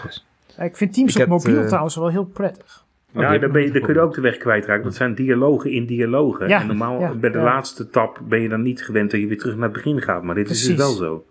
[0.00, 0.24] goed.
[0.58, 2.84] Ik vind Teams Ik op mobiel trouwens wel heel prettig.
[3.12, 4.84] Heb daar, ben je, kun je ook de weg kwijtraken.
[4.84, 6.48] Dat zijn dialogen in dialogen.
[6.48, 7.44] Ja, en normaal ja, bij de ja.
[7.44, 10.22] laatste tab ben je dan niet gewend dat je weer terug naar het begin gaat.
[10.22, 11.26] Maar dit is dus wel zo.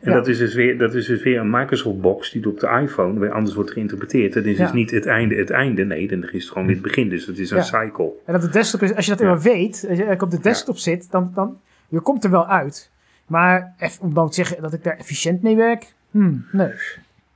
[0.00, 0.16] En Ja.
[0.16, 3.32] dat, is dus weer, dat is dus weer een Microsoft-box die op de iPhone weer
[3.32, 4.34] anders wordt geïnterpreteerd.
[4.34, 4.62] Het is Ja.
[4.64, 5.84] dus niet het einde, het einde.
[5.84, 7.08] Nee, dan is het gewoon weer het begin.
[7.08, 7.62] Dus het is een Ja.
[7.62, 8.10] cycle.
[8.26, 9.26] En dat de desktop is, als je dat Ja.
[9.26, 12.90] eenmaal weet, als je op de desktop zit, dan, dan je komt er wel uit.
[13.26, 16.70] Maar eff- om dan te zeggen dat ik daar efficiënt mee werk, hmm, nee.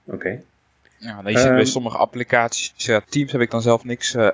[0.04, 0.40] Oké.
[1.04, 1.64] Ja, nou, je ziet bij Ehm.
[1.66, 4.32] sommige applicaties, ja, Teams heb ik dan zelf niks, eh, eh,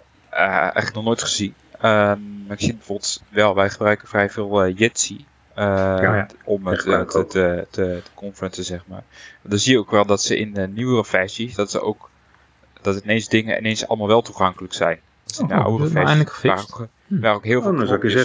[0.48, 1.54] eigenlijk nog nooit gezien.
[1.80, 5.24] Ehm, maar ik zie bijvoorbeeld wel, wij gebruiken vrij veel eh Jitsi.
[5.54, 5.64] eh,
[6.00, 9.02] Ja, om het eh, te, te, te, te conferencen, zeg maar.
[9.42, 12.10] Dan zie je ook wel dat ze in de nieuwere versies, dat ze ook,
[12.82, 15.00] dat ineens dingen ineens allemaal wel toegankelijk zijn.
[15.24, 16.80] Dus in de Oh, oudere dat is nou versies eindelijk waar gefixt.
[16.80, 16.88] ook,
[17.20, 17.76] waar ook heel veel Oh,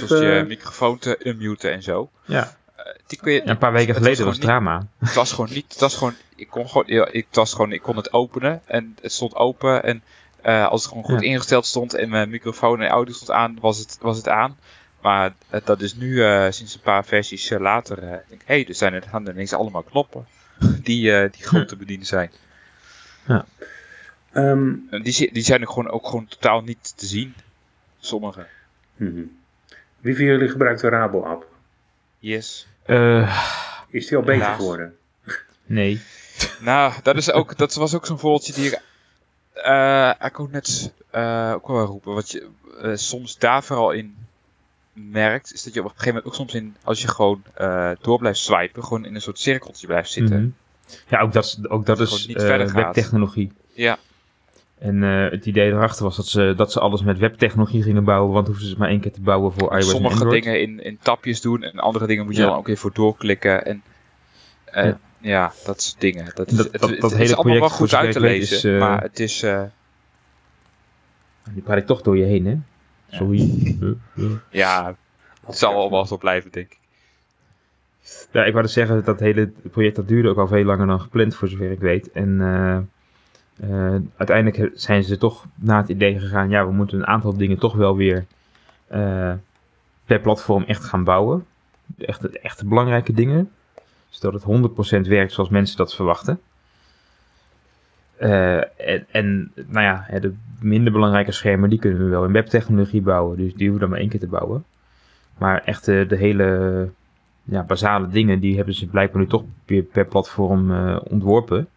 [0.07, 2.09] zoals je microfoon te unmuten en zo.
[2.25, 2.55] Ja.
[3.07, 4.87] Die kun je, Ja, een paar weken geleden was het drama.
[4.99, 7.81] het was gewoon niet, het was gewoon, ik kon gewoon, ja, ik was gewoon, ik
[7.81, 10.03] kon het openen en het stond open en
[10.41, 11.27] eh, als het gewoon goed Ja.
[11.29, 14.57] ingesteld stond en mijn microfoon en audio stond aan, was het, was het aan.
[15.01, 18.53] Maar eh, dat is nu, eh, sinds een paar versies later, eh, denk ik, hé,
[18.55, 20.27] hey, er zijn er gaan er ineens allemaal knoppen
[20.83, 22.31] die, eh, die goed te bedienen zijn.
[24.31, 27.35] Ehm, En die, die zijn er gewoon ook gewoon totaal niet te zien.
[27.99, 28.45] Sommige.
[28.95, 29.21] mhm.
[29.99, 31.47] Wie van jullie gebruikt de Rabo-app?
[32.19, 32.67] Yes.
[32.85, 33.45] Eh,
[33.89, 34.57] Is die al beter Helaas.
[34.59, 34.95] geworden?
[35.65, 36.01] nee.
[36.59, 38.79] Nou, dat, is ook, dat was ook zo'n voorbeeldje die ik
[39.53, 42.13] eh ik ook net eh, ook wel roepen.
[42.13, 42.47] Wat je
[42.81, 44.15] eh, soms daar vooral in
[44.93, 47.91] merkt, is dat je op een gegeven moment ook soms in, als je gewoon eh,
[48.01, 50.37] door blijft swipen, gewoon in een soort cirkeltje blijft zitten.
[50.41, 50.93] Mhm.
[51.07, 52.83] Ja, ook dat, is- ook dat Dat het is gewoon niet eh, verder gaat.
[52.83, 53.51] webtechnologie.
[53.73, 53.97] Ja,
[54.85, 58.33] En eh, het idee erachter was dat ze, dat ze alles met webtechnologie gingen bouwen,
[58.33, 60.43] want hoeven ze het maar één keer te bouwen voor iOS en sommige Android.
[60.43, 62.47] dingen in, in tapjes doen en andere dingen moet je Ja.
[62.47, 63.65] dan ook even voor doorklikken.
[63.65, 63.83] En
[64.65, 64.97] eh, Ja.
[65.19, 65.51] ja.
[65.65, 66.25] dat soort dingen.
[66.35, 68.19] Dat, En dat- is- het, dat- het is hele allemaal wel project, goed uit te
[68.19, 69.43] lezen, is, eh, maar het is...
[69.43, 69.63] eh,
[71.53, 72.55] Die praat ik toch door je heen, hè?
[73.17, 73.75] Sorry.
[74.49, 74.95] Ja,
[75.45, 76.77] het zal allemaal zo blijven, denk ik.
[78.31, 81.01] Ja, ik wou dus zeggen, dat hele project dat duurde ook al veel langer dan
[81.01, 82.11] gepland, voor zover ik weet.
[82.11, 82.41] En
[83.59, 87.57] eh, uiteindelijk zijn ze toch na het idee gegaan, ja, we moeten een aantal dingen
[87.57, 88.25] toch wel weer
[88.87, 89.33] eh,
[90.05, 91.45] per platform echt gaan bouwen.
[91.85, 93.51] De echte, de echte belangrijke dingen.
[94.09, 96.39] Zodat het 100% werkt zoals mensen dat verwachten.
[98.17, 98.61] Eh,
[99.15, 103.37] en, nou ja, de minder belangrijke schermen, die kunnen we wel in webtechnologie bouwen.
[103.37, 104.63] Dus die hoeven we dan maar één keer te bouwen.
[105.37, 106.89] Maar echt eh, de hele
[107.43, 111.67] ja, basale dingen, die hebben ze blijkbaar nu toch weer per platform ontworpen.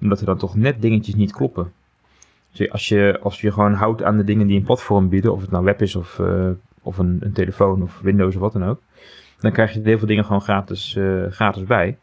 [0.00, 1.72] Omdat er dan toch net dingetjes niet kloppen.
[2.52, 5.40] Dus als je, als je gewoon houdt aan de dingen die een platform bieden, of
[5.40, 6.48] het nou web is of, eh,
[6.82, 8.80] of een, een telefoon of Windows of wat dan ook,
[9.40, 11.96] dan krijg je heel veel dingen gewoon gratis, eh, gratis bij.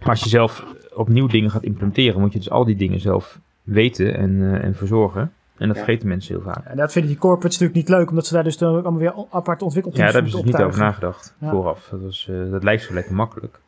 [0.00, 0.64] Maar als je zelf
[0.94, 4.74] opnieuw dingen gaat implementeren, moet je dus al die dingen zelf weten en, eh, en
[4.74, 5.32] verzorgen.
[5.56, 5.82] En dat Ja.
[5.84, 6.64] vergeten mensen heel vaak.
[6.64, 9.00] En dat vinden die corporates natuurlijk niet leuk, omdat ze daar dus dan ook allemaal
[9.00, 11.50] weer apart ontwikkelteams Ja, daar hebben ze dus niet over nagedacht Ja.
[11.50, 11.88] vooraf.
[11.90, 13.60] Dat, was, dat lijkt zo lekker makkelijk.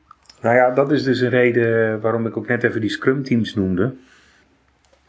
[0.44, 3.54] Nou ja, dat is dus een reden waarom ik ook net even die Scrum teams
[3.54, 3.94] noemde.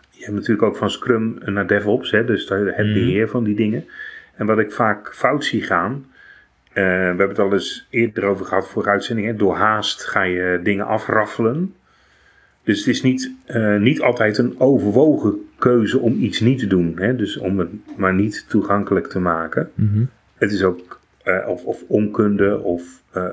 [0.10, 2.94] Je hebt natuurlijk ook van Scrum naar DevOps, hè, dus het Mhm.
[2.94, 3.86] beheer van die dingen.
[4.36, 6.06] En wat ik vaak fout zie gaan,
[6.74, 10.60] eh, we hebben het al eens eerder over gehad voor uitzendingen, door haast ga je
[10.64, 11.74] dingen afraffelen.
[12.64, 16.94] Dus het is niet, eh, niet altijd een overwogen keuze om iets niet te doen,
[16.96, 19.72] hè, dus om het maar niet toegankelijk te maken.
[19.74, 20.04] Mhm.
[20.38, 23.02] Het is ook, eh, of, of onkunde, of...
[23.12, 23.24] eh,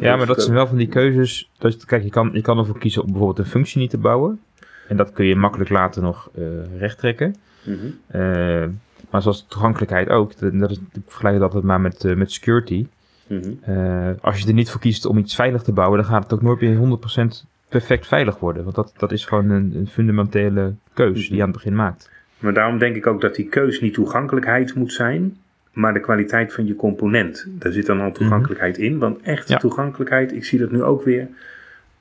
[0.00, 1.50] Ja, maar dat zijn wel van die keuzes.
[1.58, 4.40] Dus, kijk, je kan, je kan ervoor kiezen om bijvoorbeeld een functie niet te bouwen.
[4.88, 6.42] En dat kun je makkelijk later nog eh
[6.78, 7.34] recht trekken.
[7.62, 7.76] Mhm.
[8.06, 8.64] Eh,
[9.10, 10.38] maar zoals toegankelijkheid ook.
[10.38, 12.86] Dat dat is, ik vergelijk dat altijd maar met, eh, met security.
[13.26, 13.50] Mhm.
[13.60, 16.32] Eh, als je er niet voor kiest om iets veilig te bouwen, dan gaat het
[16.32, 18.62] ook nooit meer 100% perfect veilig worden.
[18.62, 22.10] Want dat, dat is gewoon een, een fundamentele keus die je aan het begin maakt.
[22.38, 25.36] Maar daarom denk ik ook dat die keus niet toegankelijkheid moet zijn,
[25.72, 27.46] maar de kwaliteit van je component.
[27.48, 29.56] Daar zit dan al toegankelijkheid in, want echt Ja.
[29.56, 31.28] toegankelijkheid, ik zie dat nu ook weer.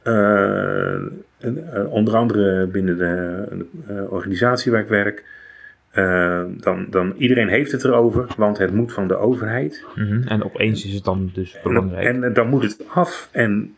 [0.03, 1.01] eh, eh,
[1.89, 3.43] onder andere binnen de
[3.87, 5.23] eh, organisatie waar ik werk,
[6.61, 9.85] dan, dan iedereen heeft het erover, want het moet van de overheid.
[9.95, 10.27] Mhm.
[10.27, 12.07] En opeens is het dan dus belangrijk.
[12.07, 13.75] En, en dan moet het af en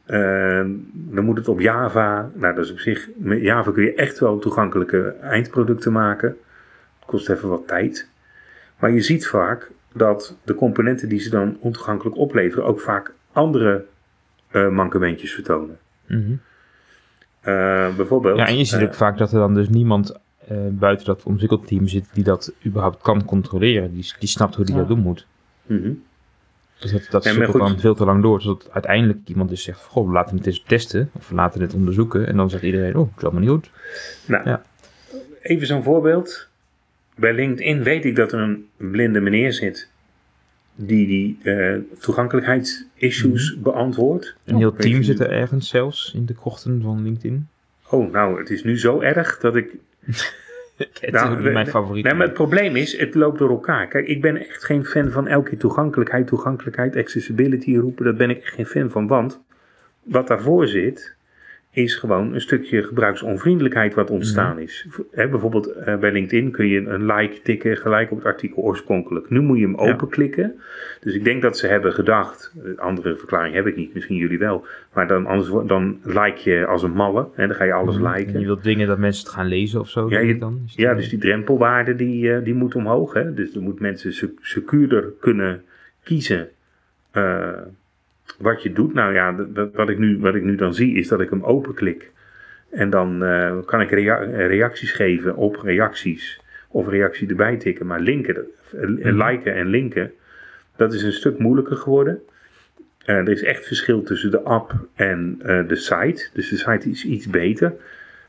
[0.93, 2.29] dan moet het op Java.
[2.33, 6.29] Nou, dat is op zich, met Java kun je echt wel toegankelijke eindproducten maken.
[6.99, 8.09] Het kost even wat tijd.
[8.79, 13.85] Maar je ziet vaak dat de componenten die ze dan ontoegankelijk opleveren ook vaak andere
[14.47, 15.77] eh mankementjes vertonen.
[16.07, 16.33] Mhm.
[17.41, 18.37] Eh, bijvoorbeeld.
[18.37, 21.23] Ja, en je ziet eh, ook vaak dat er dan dus niemand eh, buiten dat
[21.23, 23.93] ontwikkelteam zit die dat überhaupt kan controleren.
[23.93, 24.79] Die, die snapt hoe die Ja.
[24.79, 25.27] dat doen moet.
[25.65, 25.91] mhm.
[26.79, 27.33] Dus dat, dat dan
[27.79, 31.09] veel te lang door, zodat uiteindelijk iemand dus zegt, goh, we laten het eens testen,
[31.13, 32.27] of we laten het onderzoeken.
[32.27, 33.69] En dan zegt iedereen, oh, het is allemaal niet goed.
[34.25, 34.61] Nou, Ja.
[35.41, 36.47] even zo'n voorbeeld.
[37.15, 39.89] Bij LinkedIn weet ik dat er een blinde meneer zit
[40.75, 44.35] die die eh, toegankelijkheidsissues beantwoordt.
[44.45, 47.47] Een heel team je- zit er ergens zelfs in de krochten van LinkedIn.
[47.89, 49.71] Oh, nou, het is nu zo erg dat ik
[50.77, 52.03] Het Nou, is mijn favoriet.
[52.03, 53.87] Nee, maar het probleem is, het loopt door elkaar.
[53.87, 58.03] Kijk, ik ben echt geen fan van elke keer toegankelijkheid, toegankelijkheid, accessibility roepen.
[58.05, 59.07] Daar ben ik echt geen fan van.
[59.07, 59.39] Want
[60.03, 61.15] wat daarvoor zit,
[61.75, 64.85] is gewoon een stukje gebruiksonvriendelijkheid wat ontstaan is.
[64.89, 68.63] V- Hè, bijvoorbeeld eh, bij LinkedIn kun je een like tikken gelijk op het artikel
[68.63, 69.29] oorspronkelijk.
[69.29, 69.93] Nu moet je hem Ja.
[69.93, 70.59] openklikken.
[71.01, 74.37] Dus ik denk dat ze hebben gedacht, eh, andere verklaring heb ik niet, misschien jullie
[74.39, 74.65] wel.
[74.93, 77.27] Maar dan, anders, dan like je als een malle.
[77.35, 78.13] En dan ga je alles Mhm.
[78.13, 78.33] liken.
[78.33, 80.61] En je wilt dingen dat mensen het gaan lezen of zo, Ja, je- dan?
[80.67, 83.13] Is Ja, dus die drempelwaarde die, eh, die moet omhoog.
[83.13, 83.33] Hè?
[83.33, 85.63] Dus dan moet mensen se- secuurder kunnen
[86.03, 86.47] kiezen
[88.39, 88.93] wat je doet.
[88.93, 91.43] Nou ja, dat- wat, ik nu, wat ik nu dan zie is dat ik hem
[91.43, 92.11] openklik.
[92.71, 96.41] En dan eh, kan ik rea- reacties geven op reacties.
[96.69, 97.85] Of reactie erbij tikken.
[97.87, 99.23] Maar linken, eh, Mhm.
[99.27, 100.11] liken en linken,
[100.75, 102.19] dat is een stuk moeilijker geworden.
[103.05, 106.29] Eh, er is echt verschil tussen de app en de site.
[106.33, 107.73] Dus de site is iets beter.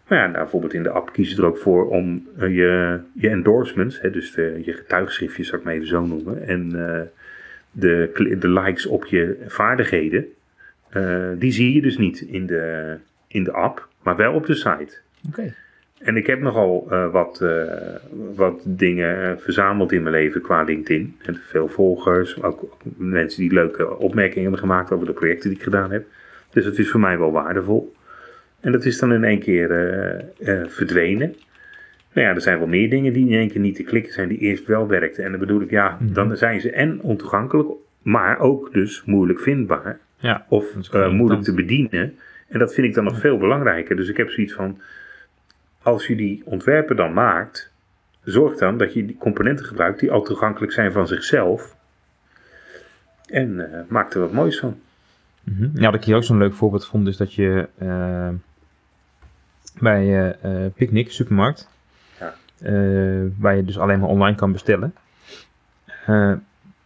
[0.09, 3.29] Maar ja, nou, bijvoorbeeld in de app kies je er ook voor om je, je
[3.29, 6.71] endorsements, hè, dus de, je getuigschriftjes, zou ik maar even zo noemen, en
[7.75, 10.27] de, de likes op je vaardigheden,
[10.89, 14.55] eh, die zie je dus niet in de, in de app, maar wel op de
[14.55, 14.99] site.
[15.29, 15.55] Oké.
[15.99, 17.63] En ik heb nogal eh, wat, eh,
[18.35, 21.17] wat dingen verzameld in mijn leven qua LinkedIn.
[21.23, 25.59] En veel volgers, ook, ook mensen die leuke opmerkingen hebben gemaakt over de projecten die
[25.59, 26.05] ik gedaan heb.
[26.51, 27.95] Dus het is voor mij wel waardevol.
[28.61, 29.69] En dat is dan in één keer
[30.67, 31.37] verdwenen.
[32.15, 34.29] Nou ja, er zijn wel meer dingen die in één keer niet te klikken zijn,
[34.29, 35.25] die eerst wel werkten.
[35.25, 36.13] En dan bedoel ik, ja, Mhm.
[36.13, 37.69] dan zijn ze en ontoegankelijk,
[38.03, 39.99] maar ook dus moeilijk vindbaar.
[40.17, 42.19] Ja, Of eh, moeilijk te bedienen.
[42.49, 43.97] En dat vind ik dan nog veel belangrijker.
[43.97, 44.81] Dus ik heb zoiets van,
[45.83, 47.73] als je die ontwerpen dan maakt,
[48.25, 51.77] zorg dan dat je die componenten gebruikt die al toegankelijk zijn van zichzelf.
[53.27, 54.79] En eh, maak er wat moois van.
[55.43, 55.69] Mhm.
[55.75, 58.29] Ja, wat ik hier ook zo'n leuk voorbeeld vond, is dat je eh,
[59.81, 60.37] bij
[60.75, 61.73] Picnic, supermarkt,
[63.39, 64.95] waar je dus alleen maar online kan bestellen,
[66.07, 66.33] eh,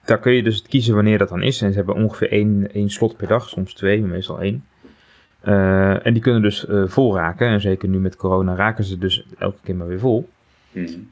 [0.04, 1.62] daar kun je dus kiezen wanneer dat dan is.
[1.62, 4.64] En ze hebben ongeveer één, één slot per dag, soms twee, maar meestal één.
[5.40, 7.48] Eh, en die kunnen dus eh, vol raken.
[7.48, 10.28] En zeker nu met corona raken ze dus elke keer maar weer vol.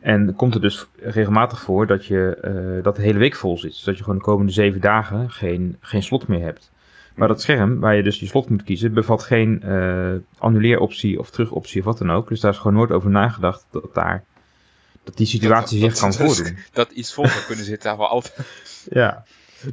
[0.01, 3.71] En komt er dus regelmatig voor dat, je, eh, dat de hele week vol zit.
[3.71, 6.73] Dus dat je gewoon de komende zeven dagen geen, geen slot meer hebt.
[7.14, 11.31] Maar dat scherm waar je dus je slot moet kiezen, bevat geen eh annuleeroptie of
[11.31, 12.29] terugoptie of wat dan ook.
[12.29, 14.25] Dus daar is gewoon nooit over nagedacht dat, daar,
[15.07, 16.59] dat die situatie Dat- zich kan dat- voordoen.
[16.73, 18.35] Dat iets vol zou kunnen zitten, daar wel altijd.
[18.90, 19.25] Ja,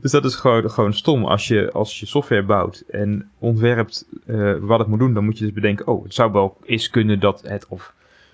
[0.02, 1.26] dus dat is gewoon, gewoon stom.
[1.26, 5.38] Als je, als je software bouwt en ontwerpt eh, wat het moet doen, dan moet
[5.38, 7.93] je dus bedenken: oh, het zou wel eens kunnen dat het of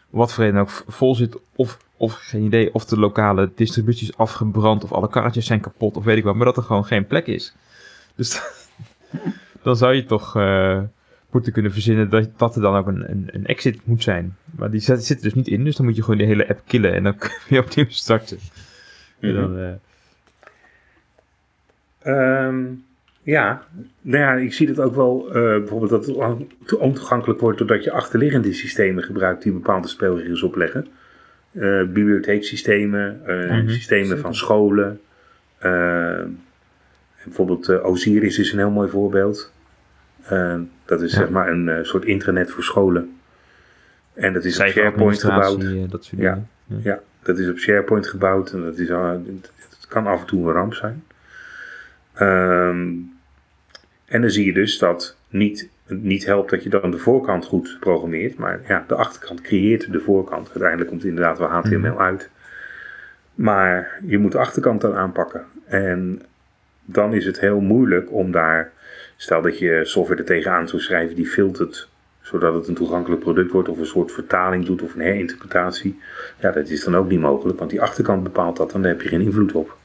[0.10, 4.18] wat voor reden ook vol zit, of, of geen idee, of de lokale distributie is
[4.18, 7.08] afgebrand, of alle karretjes zijn kapot, of weet ik wat, maar dat er gewoon geen
[7.08, 7.54] plek is.
[8.16, 8.42] Dus
[9.64, 10.82] dan zou je toch eh,
[11.32, 14.36] moeten kunnen verzinnen dat, dat er dan ook een, een, een exit moet zijn.
[14.56, 16.48] Maar die zit, zit er dus niet in, dus dan moet je gewoon de hele
[16.50, 18.38] app killen en dan kun je weer opnieuw starten.
[19.20, 19.72] En dan, eh,
[22.02, 22.64] Ehm,
[23.22, 23.64] ja,
[24.02, 27.58] nou ja, ik zie dat ook wel eh, bijvoorbeeld dat het on- te ontoegankelijk wordt
[27.58, 30.88] doordat je achterliggende systemen gebruikt die bepaalde spelregels opleggen.
[31.52, 34.22] Eh, bibliotheeksystemen, Mhm, systemen zeker.
[34.22, 35.00] van scholen.
[37.24, 39.52] Bijvoorbeeld Osiris is een heel mooi voorbeeld.
[40.30, 41.18] Eh, dat is Ja.
[41.18, 43.18] zeg maar een eh, soort intranet voor scholen.
[44.14, 45.64] En dat is op SharePoint gebouwd.
[45.64, 46.44] eh, dat soort Ja.
[46.68, 46.84] dingen.
[46.84, 50.54] Ja, dat is op SharePoint gebouwd en dat is, het kan af en toe een
[50.54, 51.04] ramp zijn.
[52.14, 52.88] Ehm,
[54.06, 57.78] en dan zie je dus dat niet, niet helpt dat je dan de voorkant goed
[57.80, 60.48] programmeert, maar ja, de achterkant creëert de voorkant.
[60.50, 61.98] Uiteindelijk komt inderdaad wel HTML Mhm.
[61.98, 62.30] uit.
[63.36, 65.44] Maar je moet de achterkant dan aanpakken.
[65.66, 66.22] En
[66.86, 68.72] dan is het heel moeilijk om daar,
[69.22, 71.90] stel dat je software er tegenaan zou schrijven die filtert
[72.22, 76.00] zodat het een toegankelijk product wordt of een soort vertaling doet of een herinterpretatie.
[76.40, 79.02] Ja, dat is dan ook niet mogelijk, want die achterkant bepaalt dat en daar heb
[79.02, 79.78] je geen invloed op.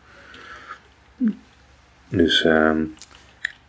[2.08, 2.80] Dus, ehm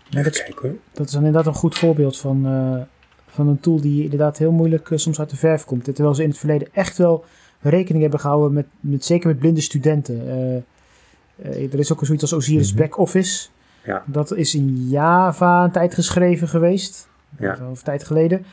[0.09, 0.43] dat, is,
[0.91, 2.81] dat is dan inderdaad een goed voorbeeld van, eh,
[3.27, 5.83] van een tool die inderdaad heel moeilijk eh, soms uit de verf komt.
[5.83, 7.25] Terwijl ze in het verleden echt wel
[7.61, 10.27] rekening hebben gehouden met, met zeker met blinde studenten.
[10.27, 12.81] Eh, er is ook zoiets als Osiris Mhm.
[12.81, 13.47] Backoffice.
[13.85, 14.03] Ja.
[14.05, 17.09] Dat is in Java een tijd geschreven geweest.
[17.39, 17.59] Ja.
[17.59, 18.45] Een tijd geleden.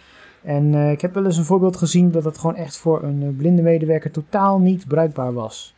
[0.42, 3.23] En eh, ik heb wel eens een voorbeeld gezien dat het gewoon echt voor een
[3.23, 5.75] eh, blinde medewerker totaal niet bruikbaar was.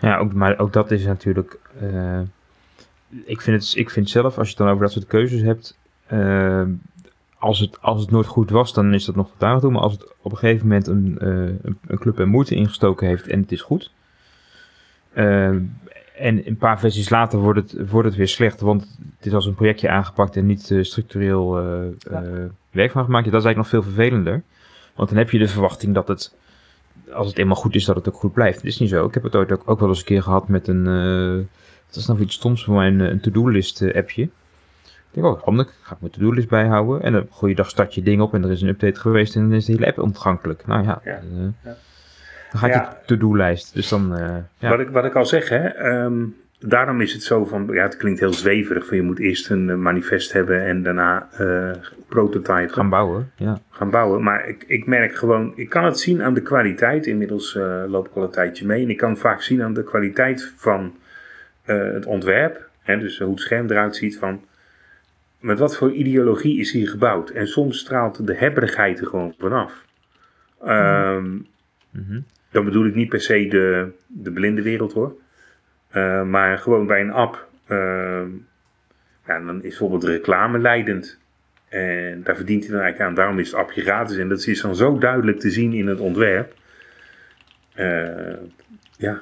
[0.00, 1.58] Ja, ook, maar ook dat is natuurlijk.
[1.80, 2.20] eh,
[3.24, 5.78] ik, vind het, ik vind zelf, als je het dan over dat soort keuzes hebt.
[7.38, 9.70] als, het, als het nooit goed was, dan is dat nog tot aan toe.
[9.70, 13.06] Maar als het op een gegeven moment een, eh, een, een club er moeite ingestoken
[13.06, 13.92] heeft en het is goed.
[16.18, 18.60] En een paar versies later wordt het, wordt het weer slecht.
[18.60, 21.64] Want het is als een projectje aangepakt en niet eh, structureel eh,
[22.10, 22.22] Ja.
[22.22, 22.30] eh,
[22.70, 23.24] werk van gemaakt.
[23.24, 24.42] Ja, dat is eigenlijk nog veel vervelender.
[24.94, 26.34] Want dan heb je de verwachting dat het
[27.12, 28.56] als het eenmaal goed is, dat het ook goed blijft.
[28.56, 29.06] Dat is niet zo.
[29.06, 30.84] Ik heb het ooit ook, ook wel eens een keer gehad met een...
[31.86, 32.86] wat is nou voor iets stoms voor mij?
[32.86, 34.22] Een, een to-do-list appje.
[34.22, 34.30] Ik
[35.10, 35.74] denk, oh, handig.
[35.82, 37.02] Ga ik mijn to-do-list bijhouden.
[37.02, 39.36] En dan gooi je dag start je ding op en er is een update geweest
[39.36, 40.66] en dan is de hele app ontgankelijk.
[40.66, 41.20] Nou ja, Ja.
[42.50, 42.96] Dan gaat Ja.
[43.00, 43.74] je to-do-lijst.
[43.74, 44.68] Dus dan, eh, ja.
[44.70, 46.24] Wat, ik, wat ik al zeg, hè, ehm,
[46.58, 49.70] daarom is het zo van, ja, het klinkt heel zweverig, van je moet eerst een
[49.70, 51.70] eh, manifest hebben en daarna eh
[52.08, 53.30] prototype gaan bouwen.
[53.36, 53.60] Ja.
[53.70, 54.22] gaan bouwen.
[54.22, 57.06] Maar ik, ik merk gewoon, ik kan het zien aan de kwaliteit.
[57.06, 57.54] Inmiddels
[57.88, 58.82] loop ik al een tijdje mee.
[58.82, 60.94] En ik kan vaak zien aan de kwaliteit van
[61.62, 62.68] het ontwerp.
[62.82, 64.40] Hè, dus hoe het scherm eruit ziet van...
[65.40, 67.30] Met wat voor ideologie is hier gebouwd?
[67.30, 69.84] En soms straalt de hebberigheid er gewoon vanaf.
[70.64, 71.34] Ehm,
[71.90, 72.20] Mhm.
[72.50, 75.14] Dan bedoel ik niet per se de, de blinde wereld hoor.
[75.88, 77.48] Eh, maar gewoon bij een app.
[77.66, 78.28] ehm,
[79.26, 81.18] ja, dan is bijvoorbeeld reclame leidend.
[81.68, 83.16] En daar verdient hij dan eigenlijk aan.
[83.16, 84.16] Daarom is het appje gratis.
[84.16, 86.54] En dat is dan zo duidelijk te zien in het ontwerp.
[87.74, 88.34] Eh,
[88.96, 89.20] ja,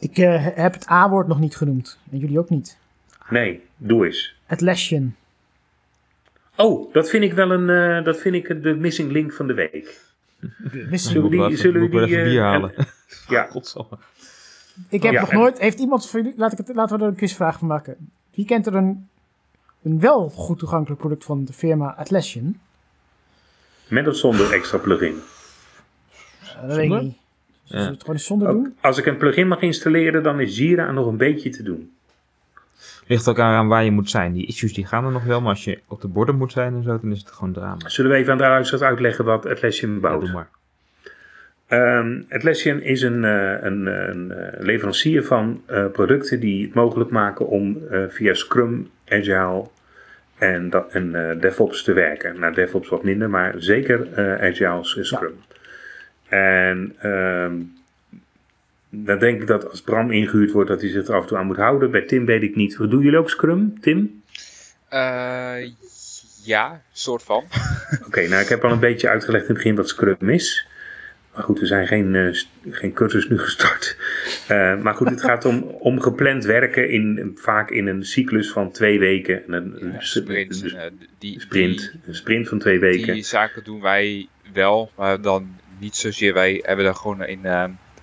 [0.00, 1.98] Ik eh, heb het A-woord nog niet genoemd.
[2.12, 2.78] En jullie ook niet.
[3.30, 4.36] nee, doe eens.
[4.46, 5.14] Atlassian.
[6.56, 8.04] Oh, dat vind ik wel een.
[8.04, 10.00] dat vind ik de missing link van de week.
[10.88, 12.72] Wist Zullen we die- zullen we die, even eh, bier halen.
[13.28, 13.98] Ja, Godsamme.
[14.88, 15.58] Ik heb Ja, nog nooit...
[15.58, 16.38] Heeft iemand van jullie...
[16.38, 18.10] Laat ik het, laten we er een quizvraag van maken.
[18.34, 19.08] Wie kent er een,
[19.82, 22.58] een wel goed toegankelijk product van de firma Atlassian?
[23.88, 25.14] met of zonder extra plugin.
[26.42, 27.16] Uh, dat weet ik niet.
[27.64, 28.76] Zullen we het gewoon eens zonder Ook doen?
[28.80, 31.92] als ik een plugin mag installeren, dan is Jira nog een beetje te doen.
[33.06, 34.32] Ligt ook aan waar je moet zijn.
[34.32, 36.74] Die issues die gaan er nog wel, maar als je op de borden moet zijn
[36.74, 37.88] en zo, dan is het gewoon drama.
[37.88, 40.20] Zullen we even aan de luisteraars uitleggen wat Atlassian Ja, bouwt?
[40.20, 40.48] doe maar.
[41.66, 47.10] Ehm, Atlassian is een, eh, een, een, eh, leverancier van eh, producten die het mogelijk
[47.10, 49.66] maken om eh, via Scrum, Agile
[50.38, 52.38] en, dat, en eh, DevOps te werken.
[52.38, 55.34] Nou, DevOps wat minder, maar zeker eh Agile en Scrum.
[56.28, 57.54] En ehm,
[58.90, 61.38] dan denk ik dat als Bram ingehuurd wordt, dat hij zich er af en toe
[61.38, 61.90] aan moet houden.
[61.90, 62.76] Bij Tim weet ik niet.
[62.76, 64.22] Doen jullie ook Scrum, Tim?
[64.88, 65.56] Eh,
[66.44, 67.44] ja, soort van.
[68.06, 70.66] Oké, nou ik heb al een beetje uitgelegd in het begin wat Scrum is.
[71.34, 72.34] Maar goed, we zijn geen, eh,
[72.70, 73.96] geen cursus nu gestart.
[74.48, 78.70] Eh, maar goed, het gaat om, om gepland werken in, vaak in een cyclus van
[78.72, 79.46] twee weken.
[79.46, 82.78] En Een, een Ja, s- sprints, een en, eh, die, sprint, een sprint van twee
[82.78, 83.14] weken.
[83.14, 86.34] die zaken doen wij wel, maar dan niet zozeer.
[86.34, 87.40] Wij hebben daar gewoon in.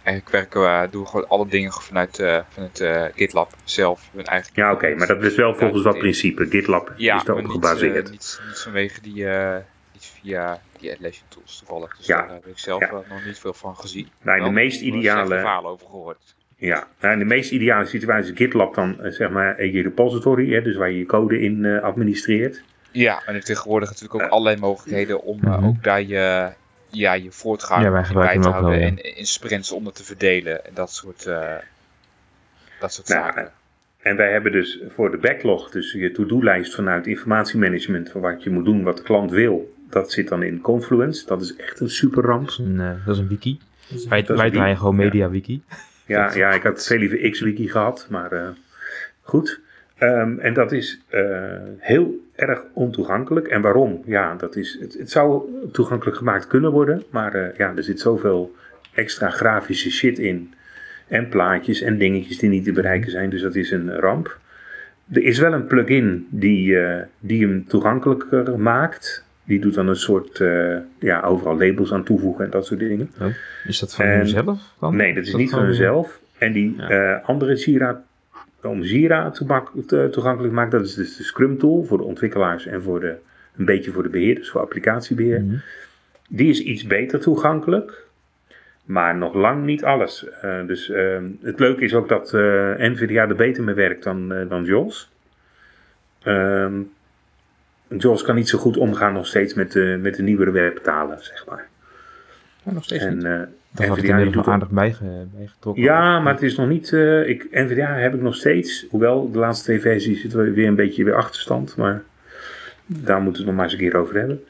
[0.06, 4.10] Eh, eigenlijk werken we, doen we gewoon alle dingen vanuit, eh, vanuit eh, GitLab zelf.
[4.16, 6.46] Hun eigen Ja, oké, maar dat is wel volgens wat Ja, principe.
[6.50, 8.06] GitLab Ja, is daarop maar niet, gebaseerd.
[8.06, 9.56] eh, niet, niet vanwege die, eh,
[9.94, 11.98] niet via die Atlassian tools toevallig.
[11.98, 12.22] Dus Ja.
[12.22, 12.88] daar heb ik zelf Ja.
[12.88, 14.10] eh, nog niet veel van gezien.
[14.22, 16.36] Nou, de meest ideale- verhalen over gehoord.
[16.58, 20.54] Ja, nou, in de meest ideale situatie is GitLab dan eh, zeg maar je repository,
[20.54, 22.64] hè, dus waar je je code in eh, administreert.
[22.92, 25.66] Ja, en er tegenwoordig natuurlijk ook allerlei mogelijkheden om eh, Mhm.
[25.66, 26.52] ook daar je,
[26.96, 28.80] ja, je voortgang Ja, wij bij gebruiken te wel, ja.
[28.80, 31.54] en in sprints onder te verdelen en dat soort, eh,
[32.80, 33.52] dat soort Nou, zaken.
[34.00, 38.50] En wij hebben dus voor de backlog, dus je to-do-lijst vanuit informatiemanagement, van wat je
[38.50, 41.26] moet doen, wat de klant wil, dat zit dan in Confluence.
[41.26, 42.48] Dat is echt een super ramp.
[42.48, 43.60] Dat is een, eh, dat is een wiki.
[44.10, 45.04] Wij, is draaien gewoon ja.
[45.04, 45.64] Media Wiki.
[46.06, 48.48] Ja, ja, ik had veel liever X-Wiki gehad, maar eh,
[49.22, 49.60] goed.
[49.98, 51.22] Ehm, en dat is eh,
[51.80, 53.48] heel erg ontoegankelijk.
[53.48, 54.02] En waarom?
[54.06, 58.00] Ja, dat is, het, het zou toegankelijk gemaakt kunnen worden, maar eh, ja, er zit
[58.00, 58.56] zoveel
[58.94, 60.54] extra grafische shit in.
[61.08, 64.40] En plaatjes en dingetjes die niet te bereiken zijn, dus dat is een ramp.
[65.12, 69.24] Er is wel een plugin die, eh, die hem toegankelijker maakt.
[69.44, 70.44] Die doet dan een soort,
[71.00, 73.12] ja, overal labels aan toevoegen en dat soort dingen.
[73.68, 74.96] Is dat van En- hunzelf dan?
[74.96, 76.22] Nee, dat is niet van hunzelf.
[76.38, 77.16] En die Ja.
[77.26, 78.04] andere Jira,
[78.66, 82.82] om Jira toegankelijk te maken, dat is dus de Scrum tool voor de ontwikkelaars en
[82.82, 83.16] voor de,
[83.58, 85.42] een beetje voor de beheerders, voor applicatiebeheer.
[85.42, 85.56] Mhm.
[86.30, 88.04] die is iets beter toegankelijk.
[88.86, 90.26] Maar nog lang niet alles.
[90.44, 92.42] Uh, dus uh, het leuke is ook dat uh,
[92.78, 95.12] NVIDIA er beter mee werkt dan, dan JAWS.
[96.24, 96.82] Ehm,
[97.88, 101.46] JAWS kan niet zo goed omgaan nog steeds met de, met de nieuwere werktalen, zeg
[101.46, 101.68] maar.
[102.64, 103.48] Ja, nog steeds en, niet.
[103.76, 105.84] Dat had ik inmiddels nog aardig bijge, bijgetrokken.
[105.84, 106.92] Ja, maar het is nog niet.
[106.92, 108.86] Uh, ik, NVDA heb ik nog steeds.
[108.90, 111.78] Hoewel de laatste twee versies zitten we weer een beetje weer achterstand.
[111.78, 112.04] Maar
[112.86, 114.44] daar moeten we het nog maar eens een keer over hebben.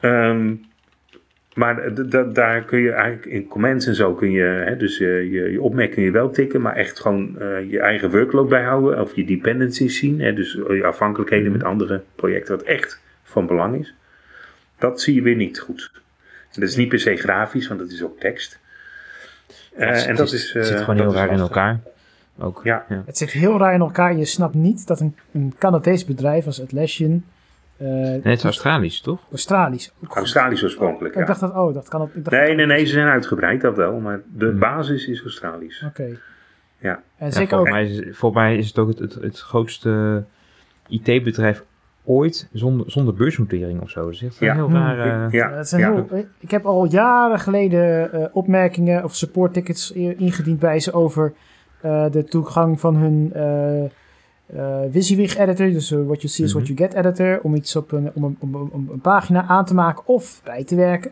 [0.00, 0.64] Um,
[1.54, 1.94] maar
[2.32, 4.42] daar kun je eigenlijk in comments en zo kun je.
[4.42, 6.60] Hè, dus je, je, je je wel tikken.
[6.60, 9.00] Maar echt gewoon uh, je eigen workload bijhouden.
[9.00, 10.20] Of je dependencies zien.
[10.20, 12.56] Hè, dus je afhankelijkheden met andere projecten.
[12.56, 13.94] Wat echt van belang is.
[14.78, 15.90] Dat zie je weer niet goed.
[16.54, 18.58] Dat is niet per se grafisch, want dat is ook tekst.
[19.78, 21.80] Ja, het, uh, en dat is, uh, het zit gewoon heel raar in elkaar.
[22.38, 22.60] Ook.
[22.64, 22.84] Ja.
[22.88, 23.02] ja.
[23.06, 24.16] Het zit heel raar in elkaar.
[24.16, 27.24] Je snapt niet dat een, een Canadees bedrijf als Atlassian...
[27.76, 29.20] Uh, nee, het is Australisch, toch?
[29.30, 29.92] Australisch.
[30.08, 31.26] Australisch oorspronkelijk, Ik ja.
[31.26, 32.14] dacht dat, oh, dat kan op...
[32.14, 34.00] Ik dacht Nee, nee, nee, ze zijn uitgebreid, dat wel.
[34.00, 34.58] Maar de Hmm.
[34.58, 35.82] basis is Australisch.
[35.86, 36.02] Oké.
[36.02, 36.18] Okay.
[36.78, 37.02] Ja.
[37.16, 37.66] En Ja, zeker ook...
[37.66, 40.24] volgens, mij is, volgens mij is het ook het, het, het grootste
[40.88, 41.64] IT-bedrijf
[42.04, 44.04] ooit zonder, zonder beursnotering of zo.
[44.04, 44.54] Dat is echt een Ja.
[44.54, 44.74] heel Hmm.
[44.74, 45.26] raar...
[45.26, 45.92] eh, Ja, Het zijn ja.
[45.92, 51.32] heel, ik heb al jaren geleden eh, opmerkingen of support tickets ingediend bij ze over
[51.80, 53.82] eh, de toegang van hun uh,
[54.54, 57.76] uh, WYSIWYG editor, dus uh, what you see is what you get editor, om iets
[57.76, 61.10] op een, om een, om, om een pagina aan te maken of bij te werken.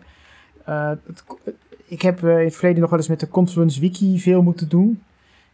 [0.68, 1.24] Uh, het,
[1.86, 5.02] ik heb in het verleden nog wel eens met de Confluence Wiki veel moeten doen.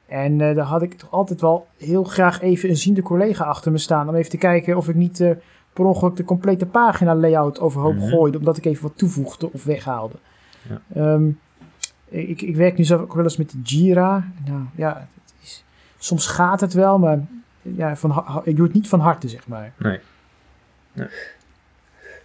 [0.08, 3.78] En daar had ik toch altijd wel heel graag even een ziende collega achter me
[3.78, 5.30] staan om even te kijken of ik niet uh,
[5.72, 8.08] per ongeluk de complete pagina layout overhoop mm -hmm.
[8.08, 10.14] gooide, omdat ik even wat toevoegde of weghaalde.
[10.68, 11.12] Ja.
[11.12, 11.40] Um,
[12.08, 14.24] ik, ik, werk nu zelf ook wel eens met Jira.
[14.46, 15.64] Nou ja, het is,
[15.98, 17.20] soms gaat het wel, maar
[17.62, 19.72] ja, van, ik doe het niet van harte, zeg maar.
[19.76, 20.00] Nee.
[20.92, 21.08] nee.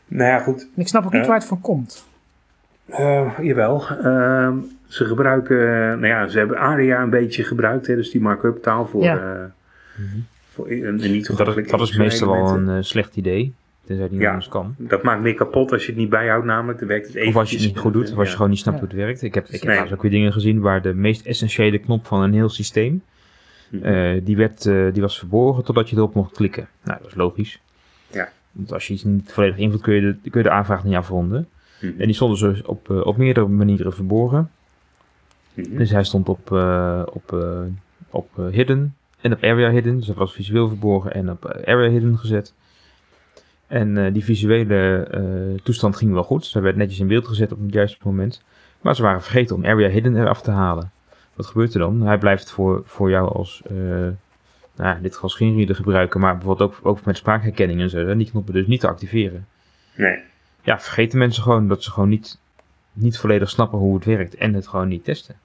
[0.07, 0.61] Nou ja, goed.
[0.61, 2.05] En ik snap ook niet Uh, waar het van komt.
[2.89, 3.83] Uh, jawel.
[4.05, 4.49] Uh,
[4.93, 5.57] ze gebruiken,
[5.99, 9.15] nou ja, ze hebben ARIA een beetje gebruikt, hè, dus die markup taal voor, Ja.
[9.15, 10.03] uh,
[10.49, 13.53] voor een, een niet Dat, is- dat is meestal wel een eh, slecht idee.
[13.85, 14.27] Tenzij die Ja.
[14.29, 14.75] anders kan.
[14.77, 16.79] Dat maakt meer kapot als je het niet bijhoudt, namelijk.
[16.79, 17.29] Dan werkt het even.
[17.29, 18.83] Of als je het niet goed doet, of als je gewoon niet snapt Ja.
[18.85, 19.21] hoe het werkt.
[19.21, 19.93] Ik heb, ik heb Nee.
[19.93, 23.01] ook weer dingen gezien waar de meest essentiële knop van een heel systeem,
[23.69, 23.83] Mhm.
[23.85, 26.67] eh, die, werd, eh, die was verborgen totdat je erop mocht klikken.
[26.83, 27.61] Nou, dat is logisch.
[28.11, 28.29] Ja.
[28.51, 30.95] Want als je iets niet volledig invult, kun je de, kun je de aanvraag niet
[30.95, 31.47] afronden.
[31.81, 31.91] Mhm.
[32.01, 34.51] En die stonden dus op, eh, op meerdere manieren verborgen.
[35.53, 35.77] Mhm.
[35.77, 37.61] Dus hij stond op, eh, op, eh,
[38.09, 39.97] op eh, hidden en op area hidden.
[39.97, 42.53] Dus dat was visueel verborgen en op area hidden gezet.
[43.67, 46.53] En die visuele toestand ging wel goed.
[46.53, 48.43] Hij werd netjes in beeld gezet op het juiste moment.
[48.81, 50.91] Maar ze waren vergeten om area hidden eraf te halen.
[51.33, 52.01] Wat gebeurt er dan?
[52.01, 53.75] Hij blijft voor, voor jou als, eh
[54.75, 58.07] nou, ja, dit als screenreader gebruiken, maar bijvoorbeeld ook, ook met spraakherkenning en zo.
[58.07, 59.47] En die knoppen dus niet te activeren.
[59.95, 60.19] Nee.
[60.61, 62.39] Ja, vergeten mensen gewoon dat ze gewoon niet,
[62.93, 65.35] niet volledig snappen hoe het werkt en het gewoon niet testen.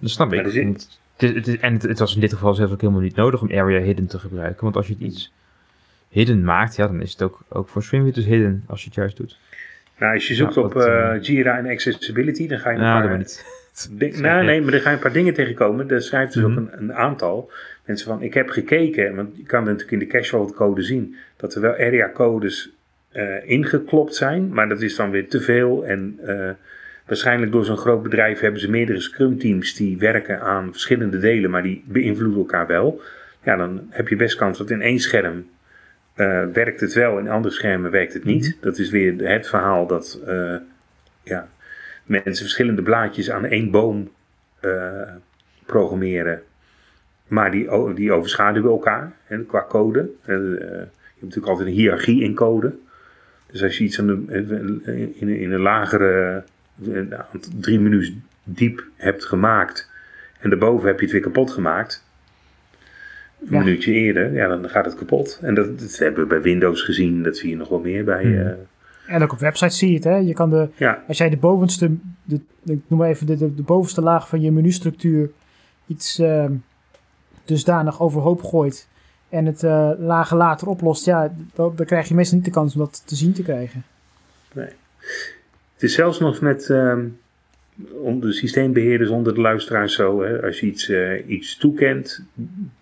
[0.00, 0.48] Dat snap ik.
[0.48, 2.80] zit- want het is- het is- en het, het was in dit geval zelfs ook
[2.80, 4.62] helemaal niet nodig om area hidden te gebruiken.
[4.62, 5.32] Want als je het iets
[6.08, 9.16] hidden maakt, ja, dan is het ook, ook voor swimwitters hidden als je het juist
[9.16, 9.38] doet.
[9.98, 12.82] Nou, als je zoekt op dat, eh, eh, Jira en Accessibility, dan ga je een
[12.82, 13.18] Nou, paar...
[13.18, 13.44] niet.
[13.90, 15.86] Ding- nou, nee, maar er ga je een paar dingen tegenkomen.
[15.88, 16.52] Daar schrijft dus Mhm.
[16.52, 17.50] ook een, een aantal
[17.84, 18.22] mensen van.
[18.22, 21.72] Ik heb gekeken, want je kan natuurlijk in de casual code zien dat er wel
[21.72, 22.70] area codes
[23.10, 25.86] eh, ingeklopt zijn, maar dat is dan weer te veel.
[25.86, 26.50] En eh,
[27.10, 31.50] waarschijnlijk door zo'n groot bedrijf hebben ze meerdere scrum teams die werken aan verschillende delen,
[31.50, 33.02] maar die beïnvloeden elkaar wel.
[33.42, 35.46] Ja, dan heb je best kans dat in één scherm
[36.14, 38.56] eh, werkt het wel, in andere schermen werkt het niet.
[38.60, 40.56] Dat is weer het verhaal dat eh,
[41.22, 41.48] ja,
[42.04, 44.10] mensen verschillende blaadjes aan één boom
[44.60, 45.02] eh,
[45.66, 46.42] programmeren.
[47.26, 50.10] Maar die, die overschaduwen elkaar hè, qua code.
[50.26, 52.74] Je hebt natuurlijk altijd een hiërarchie in code.
[53.50, 56.44] Dus als je iets aan de, in, in een lagere,
[57.60, 59.90] drie minuten diep hebt gemaakt.
[60.38, 62.04] En daarboven heb je het weer kapot gemaakt.
[63.40, 63.58] Een Ja.
[63.58, 65.38] minuutje eerder, ja, dan gaat het kapot.
[65.42, 67.22] En dat, dat hebben we bij Windows gezien.
[67.22, 68.22] Dat zie je nog wel meer bij.
[68.22, 68.38] Hmm.
[68.38, 70.16] eh, En ook op websites zie je het, hè.
[70.16, 71.90] Je kan de, ja, als jij de bovenste,
[72.24, 75.30] de, ik noem maar even de, de, de bovenste laag van je menustructuur
[75.86, 76.52] iets ehm,
[77.44, 78.88] dusdanig overhoop gooit
[79.28, 82.74] en het eh lagen later oplost, ja, dan, dan krijg je meestal niet de kans
[82.74, 83.82] om dat te zien te krijgen.
[85.80, 87.06] Het is zelfs nog met ehm,
[87.90, 90.22] om de systeembeheerders onder de luisteraars zo.
[90.22, 92.24] Hè, als je iets, eh, iets toekent,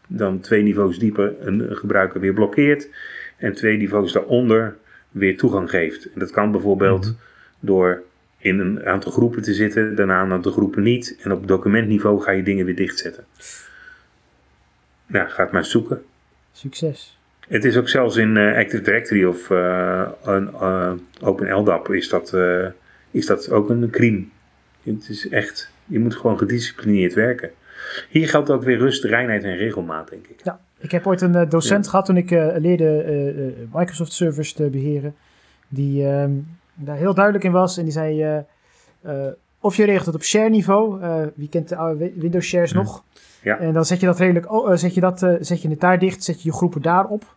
[0.07, 2.89] dan twee niveaus dieper een gebruiker weer blokkeert.
[3.37, 4.77] En twee niveaus daaronder
[5.11, 6.05] weer toegang geeft.
[6.13, 7.15] En dat kan bijvoorbeeld Mhm.
[7.61, 8.03] door
[8.39, 11.19] in een aantal groepen te zitten, daarna een aantal groepen niet.
[11.23, 13.25] En op documentniveau ga je dingen weer dichtzetten.
[15.07, 16.03] Nou, ga het maar zoeken.
[16.53, 17.19] Succes.
[17.49, 22.09] Het is ook zelfs in eh, Active Directory of eh, een, eh, Open LDAP is
[22.09, 22.37] dat,
[23.11, 24.25] is dat ook een crime.
[24.83, 27.51] Het is echt, je moet gewoon gedisciplineerd werken.
[28.09, 30.41] Hier geldt ook weer rust, reinheid en regelmaat, denk ik.
[30.45, 31.91] Ja, ik heb ooit een eh, docent Ja.
[31.91, 35.15] gehad toen ik eh, leerde eh, Microsoft servers te beheren.
[35.69, 36.33] Die ehm,
[36.75, 37.77] daar heel duidelijk in was.
[37.79, 38.45] En die zei,
[39.61, 41.01] of je regelt het op share niveau.
[41.35, 42.77] wie kent de oude Windows shares Hm.
[42.77, 43.05] nog?
[43.43, 43.59] Ja.
[43.59, 44.47] En dan zet je dat redelijk,
[44.79, 47.37] zet je, dat, zet je het daar dicht, zet je je groepen daarop.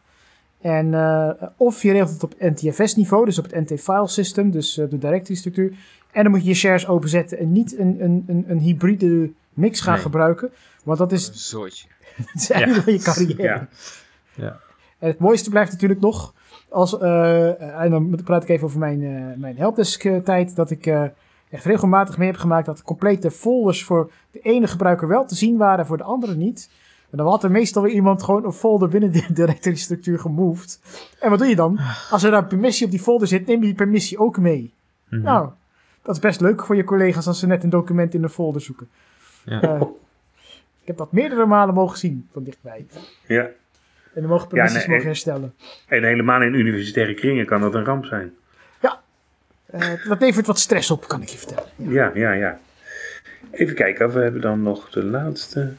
[0.62, 4.52] En eh, of je regelt het op NTFS niveau, dus op het NT file system,
[4.52, 5.74] dus eh, de directory structuur.
[6.12, 9.80] En dan moet je je shares openzetten en niet een, een, een, een hybride mix
[9.82, 10.02] gaan Nee.
[10.02, 10.52] gebruiken.
[10.84, 11.88] Want dat is Een zootje.
[12.34, 13.44] het einde van je carrière.
[13.44, 13.68] Ja.
[14.36, 14.60] Ja.
[15.00, 16.34] En het mooiste blijft natuurlijk nog,
[16.70, 19.00] als, eh, en dan praat ik even over mijn,
[19.40, 21.04] mijn helpdesk eh, tijd, dat ik eh,
[21.50, 25.58] echt regelmatig mee heb gemaakt dat complete folders voor de ene gebruiker wel te zien
[25.58, 26.70] waren, voor de andere niet.
[27.12, 30.80] En dan had er meestal weer iemand gewoon een folder binnen de directory structuur gemoved.
[31.20, 31.80] En wat doe je dan?
[32.10, 34.74] Als er daar permissie op die folder zit, neem je die permissie ook mee.
[35.10, 35.22] Mhm.
[35.22, 35.50] Nou,
[36.02, 38.62] dat is best leuk voor je collega's als ze net een document in een folder
[38.62, 38.90] zoeken.
[39.46, 39.62] Ja.
[39.62, 39.82] Eh,
[40.82, 42.86] ik heb dat meerdere malen mogen zien van dichtbij.
[43.28, 43.44] Ja.
[44.14, 45.54] En dan mogen permissies nee, mogen herstellen.
[45.88, 48.34] En helemaal in universitaire kringen kan dat een ramp zijn.
[49.72, 51.70] Eh, dat levert wat stress op, kan ik je vertellen.
[51.76, 52.60] Ja, ja, ja.
[53.52, 55.74] Even kijken, we hebben dan nog de laatste.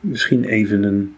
[0.00, 1.16] Misschien even een.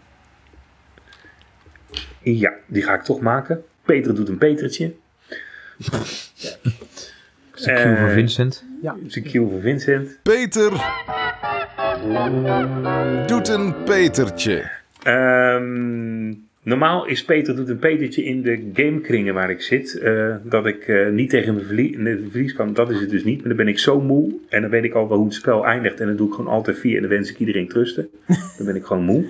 [2.21, 3.63] Ja, die ga ik toch maken.
[3.83, 4.93] Peter doet een Petertje.
[5.77, 6.01] Dat
[7.55, 8.63] is een cue voor Eh, Vincent.
[8.81, 8.95] Ja.
[9.05, 10.19] is een cue voor Vincent.
[10.23, 10.71] Peter
[13.27, 14.71] doet een Petertje.
[15.03, 16.33] Ehm,
[16.65, 19.97] normaal is Peter doet een Petertje in de gamekringen waar ik zit.
[19.99, 22.73] eh, dat ik eh, niet tegen mijn verlie- mijn verlies kan.
[22.73, 23.37] Dat is het dus niet.
[23.39, 24.33] Maar dan ben ik zo moe.
[24.49, 25.99] En dan weet ik al wel hoe het spel eindigt.
[25.99, 26.95] En dan doe ik gewoon altijd vier.
[26.95, 28.09] En dan wens ik iedereen trusten.
[28.57, 29.25] dan ben ik gewoon moe.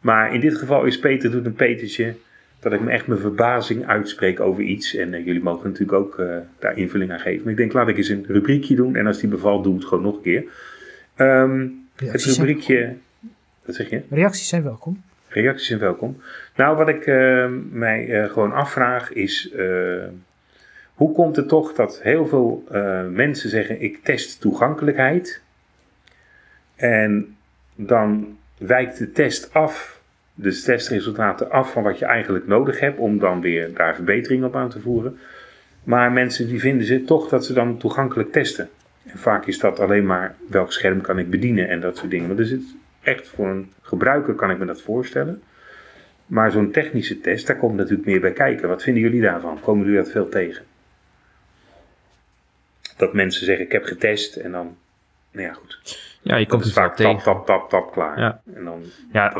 [0.00, 2.14] Maar in dit geval is Peter doet een Petertje.
[2.60, 4.94] Dat ik me echt mijn verbazing uitspreek over iets.
[4.94, 6.22] En eh, jullie mogen natuurlijk ook
[6.58, 7.42] daar invulling aan geven.
[7.42, 8.96] Maar ik denk, laat ik eens een rubriekje doen.
[8.96, 10.44] En als die bevalt, doe het gewoon nog een keer.
[11.16, 12.94] Ehm, het rubriekje...
[13.64, 14.00] Wat zeg je?
[14.10, 15.02] reacties zijn welkom.
[15.32, 16.20] Reacties zijn welkom.
[16.56, 20.04] Nou, wat ik eh, mij eh, gewoon afvraag is: eh,
[20.94, 25.42] hoe komt het toch dat heel veel eh, mensen zeggen: ik test toegankelijkheid.
[26.76, 27.36] En
[27.74, 30.00] dan wijkt de test af,
[30.34, 34.56] de testresultaten af van wat je eigenlijk nodig hebt, om dan weer daar verbetering op
[34.56, 35.18] aan te voeren.
[35.84, 38.68] Maar mensen die vinden ze toch dat ze dan toegankelijk testen.
[39.06, 42.28] En vaak is dat alleen maar welk scherm kan ik bedienen en dat soort dingen.
[42.28, 45.42] Maar er zit echt voor een gebruiker kan ik me dat voorstellen.
[46.26, 48.68] Maar zo'n technische test, daar komt natuurlijk meer bij kijken.
[48.68, 49.60] Wat vinden jullie daarvan?
[49.60, 50.64] Komen jullie dat veel tegen?
[52.96, 54.76] Dat mensen zeggen, ik heb getest en dan,
[55.30, 55.98] nou ja goed.
[56.22, 57.22] Ja, je komt het vaak vaak tap, tegen.
[57.22, 58.18] tap, tap, tap, klaar.
[58.18, 58.40] Ja.
[58.54, 58.82] En dan,
[59.12, 59.34] Ja, is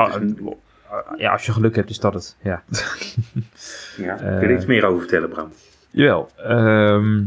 [0.87, 2.37] ah, ja, als je geluk hebt, is dat het.
[2.41, 2.63] Ja.
[3.97, 4.13] ja.
[4.13, 5.51] eh, Kun je er iets meer over vertellen, Bram?
[5.89, 6.29] Jawel.
[6.37, 7.23] ehm,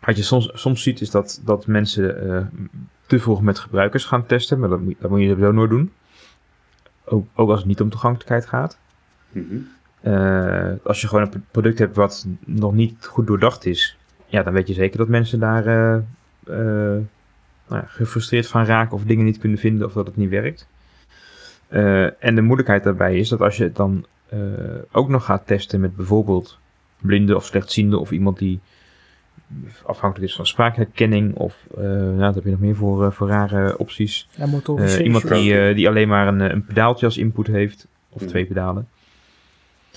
[0.00, 2.46] wat je soms, soms ziet is dat, dat mensen eh,
[3.08, 4.58] te vroeg met gebruikers gaan testen.
[4.58, 5.92] Maar dat moet, dat moet je sowieso nooit doen.
[7.04, 8.78] Ook, ook als het niet om toegankelijkheid gaat.
[9.30, 9.56] Mhm.
[10.00, 13.96] Eh, als je gewoon een product hebt wat nog niet goed doordacht is.
[14.26, 17.02] Ja, dan weet je zeker dat mensen daar eh, eh,
[17.68, 18.94] nou ja, gefrustreerd van raken.
[18.94, 20.68] Of dingen niet kunnen vinden of dat het niet werkt.
[22.18, 24.06] En de moeilijkheid daarbij is dat als je het dan
[24.92, 26.58] ook nog gaat testen met bijvoorbeeld
[27.00, 28.60] blinden of slechtzienden of iemand die
[29.86, 33.28] afhankelijk is van spraakherkenning of eh nou, wat heb je nog meer voor, eh, voor
[33.28, 34.28] rare opties.
[34.36, 34.46] Ja,
[34.98, 38.20] Eh, iemand die, eh, die alleen maar een, eh, een pedaaltje als input heeft, of
[38.20, 38.30] Mhm.
[38.30, 38.88] twee pedalen.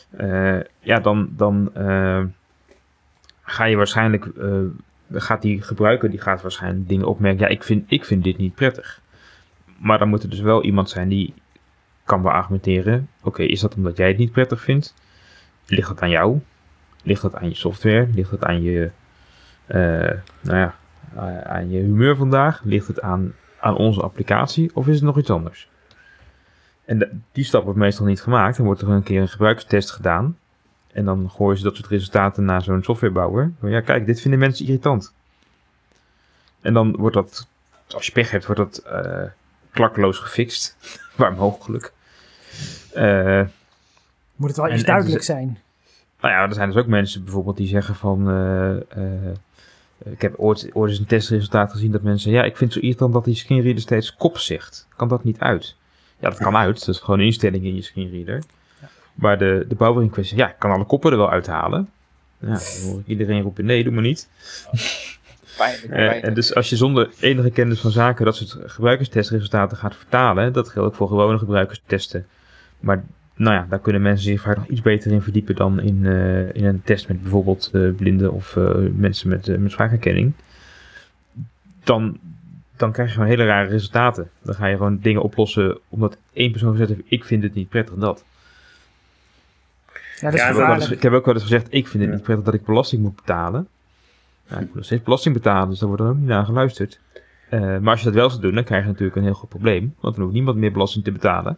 [0.09, 2.23] Eh, ja, dan, dan eh,
[3.41, 4.59] ga je waarschijnlijk, eh,
[5.13, 7.39] gaat die gebruiker, die gaat waarschijnlijk dingen opmerken.
[7.41, 9.01] Ja, ik vind, ik vind dit niet prettig.
[9.77, 11.33] Maar dan moet er dus wel iemand zijn die
[12.03, 13.07] kan beargumenteren.
[13.23, 14.93] Oké, is dat omdat jij het niet prettig vindt?
[15.67, 16.39] Ligt dat aan jou?
[17.03, 18.07] Ligt dat aan je software?
[18.15, 18.89] Ligt dat aan je, eh,
[20.41, 20.75] nou ja,
[21.15, 22.61] eh, aan je humeur vandaag?
[22.63, 24.71] Ligt het aan, aan onze applicatie?
[24.73, 25.69] Of is het nog iets anders?
[26.85, 28.57] En die stap wordt meestal niet gemaakt.
[28.57, 30.37] Dan wordt er een keer een gebruikstest gedaan.
[30.91, 33.51] En dan gooien ze dat soort resultaten naar zo'n softwarebouwer.
[33.61, 35.13] Ja, kijk, dit vinden mensen irritant.
[36.61, 37.47] En dan wordt dat,
[37.93, 39.23] als je pech hebt, wordt dat eh
[39.71, 40.77] klakkeloos gefixt.
[41.17, 41.93] Waar mogelijk.
[42.93, 43.41] Eh,
[44.35, 45.59] Moet het wel iets duidelijk zijn.
[46.21, 48.29] nou ja, er zijn dus ook mensen bijvoorbeeld die zeggen van...
[48.29, 49.35] eh, eh,
[50.03, 52.31] ik heb ooit, ooit eens een testresultaat gezien dat mensen...
[52.31, 54.87] Ja, ik vind het zo irritant dat die screenreader steeds kop zegt.
[54.95, 55.75] Kan dat niet uit?
[56.19, 56.79] Ja, dat kan uit.
[56.85, 58.43] Dat is gewoon een instelling in je screenreader.
[59.13, 60.37] Maar de, de bouwer in kwestie...
[60.37, 61.89] Ja, ik kan alle koppen er wel uithalen.
[62.39, 63.65] Ja, dan hoor ik iedereen roepen...
[63.65, 64.27] Nee, doe maar niet.
[65.57, 66.23] Pijnlijk, Eh, pijnlijk.
[66.23, 70.69] en dus als je zonder enige kennis van zaken dat soort gebruikerstestresultaten gaat vertalen, dat
[70.69, 72.27] geldt ook voor gewone gebruikerstesten.
[72.79, 73.03] Maar
[73.41, 76.55] nou ja, daar kunnen mensen zich vaak nog iets beter in verdiepen dan in, eh,
[76.55, 80.33] in een test met bijvoorbeeld eh, blinden of eh, mensen met, met spraakherkenning.
[81.83, 82.19] Dan,
[82.75, 84.29] dan krijg je gewoon hele rare resultaten.
[84.41, 87.69] Dan ga je gewoon dingen oplossen omdat één persoon gezegd heeft, ik vind het niet
[87.69, 88.23] prettig dat.
[90.19, 90.91] Ja, dat is Ja, Ik heb, ook wel eens, gevaarlijk.
[90.91, 92.15] ik heb ook wel eens gezegd, ik vind het Ja.
[92.17, 93.67] niet prettig dat ik belasting moet betalen.
[94.47, 96.99] Ja, ik moet nog steeds belasting betalen, dus daar wordt dan ook niet naar geluisterd.
[97.49, 99.49] Eh, maar als je dat wel zou doen, dan krijg je natuurlijk een heel groot
[99.49, 99.95] probleem.
[99.99, 101.57] Want dan hoeft niemand meer belasting te betalen.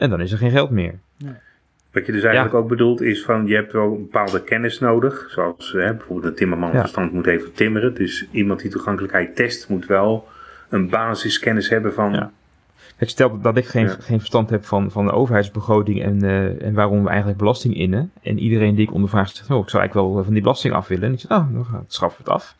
[0.00, 0.94] En dan is er geen geld meer.
[1.92, 5.26] Wat je dus eigenlijk ook bedoelt is van je hebt wel een bepaalde kennis nodig.
[5.30, 6.80] Zoals hè, bijvoorbeeld een timmerman Ja.
[6.80, 7.94] verstand moet even timmeren.
[7.94, 10.28] Dus iemand die toegankelijkheid test moet wel
[10.68, 12.12] een basiskennis hebben van...
[12.12, 12.30] Ja.
[12.96, 13.96] Kijk, stel dat ik geen, Ja.
[14.00, 18.10] geen verstand heb van, van de overheidsbegroting en, eh, en waarom we eigenlijk belasting innen.
[18.22, 20.88] En iedereen die ik ondervraag zegt, oh, ik zou eigenlijk wel van die belasting af
[20.88, 21.04] willen.
[21.04, 22.56] En ik zeg, nou, dan gaat- schaffen we het af.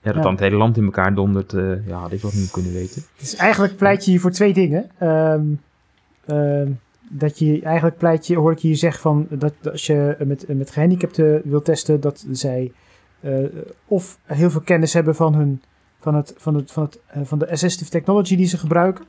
[0.00, 0.22] Ja, dat Ja.
[0.22, 3.02] dan het hele land in elkaar dondert, eh, ja, had ik wel niet kunnen weten.
[3.18, 4.90] Dus eigenlijk pleit je hier voor twee dingen.
[4.98, 5.42] Ehm,
[7.10, 10.44] dat je eigenlijk pleit je, hoor ik je hier zeggen van dat als je met,
[10.48, 12.72] met gehandicapten wil testen, dat zij
[13.20, 13.32] eh,
[13.86, 15.62] of heel veel kennis hebben van hun
[16.00, 19.04] van het van het van het eh, van de assistive technology die ze gebruiken.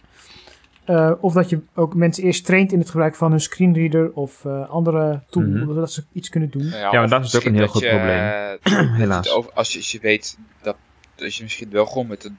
[0.86, 4.46] Eh, of dat je ook mensen eerst traint in het gebruik van hun screenreader of
[4.46, 5.66] eh, andere tool, Mhm.
[5.68, 6.70] zodat ze iets kunnen doen.
[6.70, 8.18] Maar of dat is ook een heel dat groot je, probleem.
[8.18, 8.50] eh,
[8.88, 9.32] dat Helaas.
[9.34, 10.76] over- als, je, als je weet dat,
[11.16, 12.38] dat je misschien wel gewoon met een,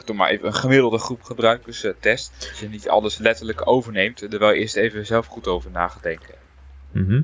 [0.00, 2.32] ik doe maar even een gemiddelde groep gebruikers eh, test.
[2.50, 6.02] Dat je niet alles letterlijk overneemt, er wel eerst even zelf goed over na gaat
[6.02, 6.34] denken.
[6.92, 7.22] Mhm.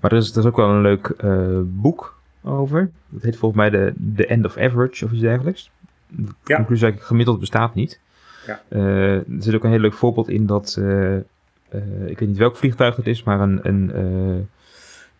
[0.00, 2.90] Maar er is, er is ook wel een leuk eh, boek over.
[3.08, 5.70] Dat heet volgens mij de, The End of Average of iets dergelijks.
[6.08, 6.56] De Ja.
[6.56, 8.00] conclusie eigenlijk gemiddeld bestaat niet.
[8.46, 8.62] Ja.
[8.68, 11.22] Eh, er zit ook een heel leuk voorbeeld in dat, eh, eh,
[12.06, 14.36] ik weet niet welk vliegtuig het is, maar een, een eh,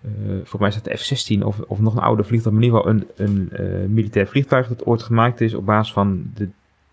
[0.03, 2.69] eh, volgens mij is dat de F-16 of, of nog een oude vliegtuig, maar in
[2.71, 6.49] ieder geval een, een eh, militair vliegtuig dat ooit gemaakt is op basis van de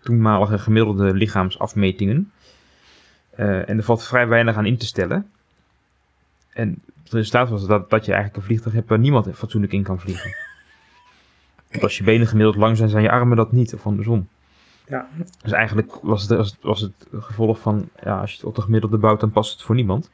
[0.06, 2.32] toenmalige gemiddelde lichaamsafmetingen.
[3.30, 5.30] Eh, en er valt vrij weinig aan in te stellen.
[6.52, 9.82] En het resultaat was dat, dat je eigenlijk een vliegtuig hebt waar niemand fatsoenlijk in
[9.82, 10.34] kan vliegen.
[11.70, 14.28] Want als je benen gemiddeld lang zijn, zijn je armen dat niet, of andersom.
[14.88, 15.08] Ja.
[15.42, 18.54] Dus eigenlijk was het, was het, was het gevolg van, ja, als je het op
[18.54, 20.10] de gemiddelde bouwt, dan past het voor niemand.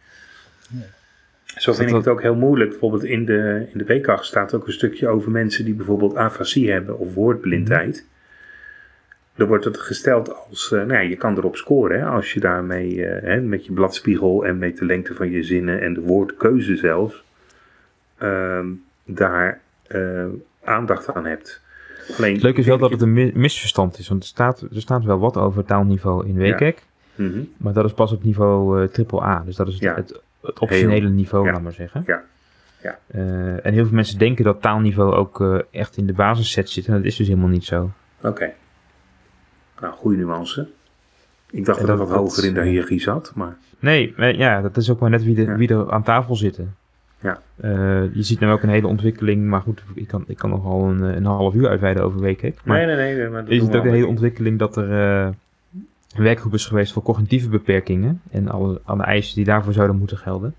[1.57, 2.71] Zo vind ik het ook heel moeilijk.
[2.71, 6.99] Bijvoorbeeld in de, in de staat ook een stukje over mensen die bijvoorbeeld afasie hebben
[6.99, 8.07] of woordblindheid.
[9.35, 12.41] Dan wordt het gesteld als, eh, nou ja, je kan erop scoren hè, als je
[12.41, 16.01] daarmee eh, hè, met je bladspiegel en met de lengte van je zinnen en de
[16.01, 17.25] woordkeuze zelfs,
[18.19, 18.67] ehm,
[19.05, 20.25] daar eh,
[20.65, 21.61] aandacht aan hebt.
[22.19, 25.05] Alleen, leuke is wel dat het een mi- misverstand is, want er staat, er staat
[25.05, 26.55] wel wat over taalniveau in Ja.
[26.57, 26.75] WCAG,
[27.15, 27.41] Mhm.
[27.57, 29.43] maar dat is pas op niveau eh triple A.
[29.47, 29.95] Dus dat is het, Ja.
[29.95, 32.03] het, het optionele niveau, laat maar zeggen.
[32.07, 32.23] Ja.
[32.83, 32.99] Ja.
[33.63, 37.05] En heel veel mensen denken dat taalniveau ook echt in de basisset zit, en dat
[37.05, 37.91] is dus helemaal niet zo.
[38.23, 38.53] Oké.
[39.83, 40.69] Nou, goede nuance.
[41.51, 44.61] Ik dacht dat dat- het wat dat- hoger in de hiërarchie zat, maar Nee, ja,
[44.61, 45.57] dat is ook maar net wie, de, Ja.
[45.57, 46.75] wie er aan tafel zitten.
[47.21, 47.41] Ja.
[47.57, 47.71] Eh,
[48.15, 51.03] je ziet nu ook een hele ontwikkeling, maar goed, ik kan, ik kan nogal een,
[51.05, 52.53] eh, een half uur uitweiden over WCAG.
[52.65, 53.29] Maar nee, nee, nee.
[53.29, 53.93] Maar dat je ziet ook wel.
[53.93, 55.29] hele ontwikkeling dat er eh,
[56.17, 60.19] een werkgroep is geweest voor cognitieve beperkingen en alle, alle eisen die daarvoor zouden moeten
[60.19, 60.55] gelden.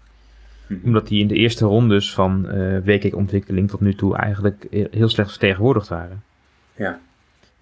[0.68, 0.80] Mhm.
[0.84, 5.10] Omdat die in de eerste rondes van eh WCAG-ontwikkeling tot nu toe eigenlijk he- heel
[5.10, 6.24] slecht vertegenwoordigd waren.
[6.76, 7.00] Ja.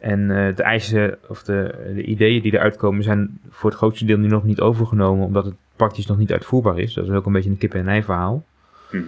[0.02, 4.06] En eh, de eisen of de, de ideeën die eruit komen zijn voor het grootste
[4.06, 6.94] deel nu nog niet overgenomen, omdat het praktisch nog niet uitvoerbaar is.
[6.94, 8.44] Dat is ook een beetje een kip-en-ei verhaal.
[8.92, 9.04] Mhm.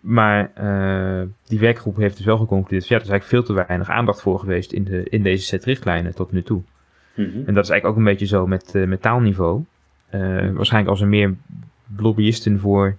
[0.00, 3.90] Maar eh, die werkgroep heeft dus wel geconcludeerd, ja, er is eigenlijk veel te weinig
[3.90, 6.62] aandacht voor geweest in, de, in deze set richtlijnen tot nu toe.
[7.14, 7.26] Mhm.
[7.46, 9.64] En dat is eigenlijk ook een beetje zo met, eh, met taalniveau.
[10.08, 10.20] Eh,
[10.50, 11.34] waarschijnlijk als er meer
[11.96, 12.96] lobbyisten voor,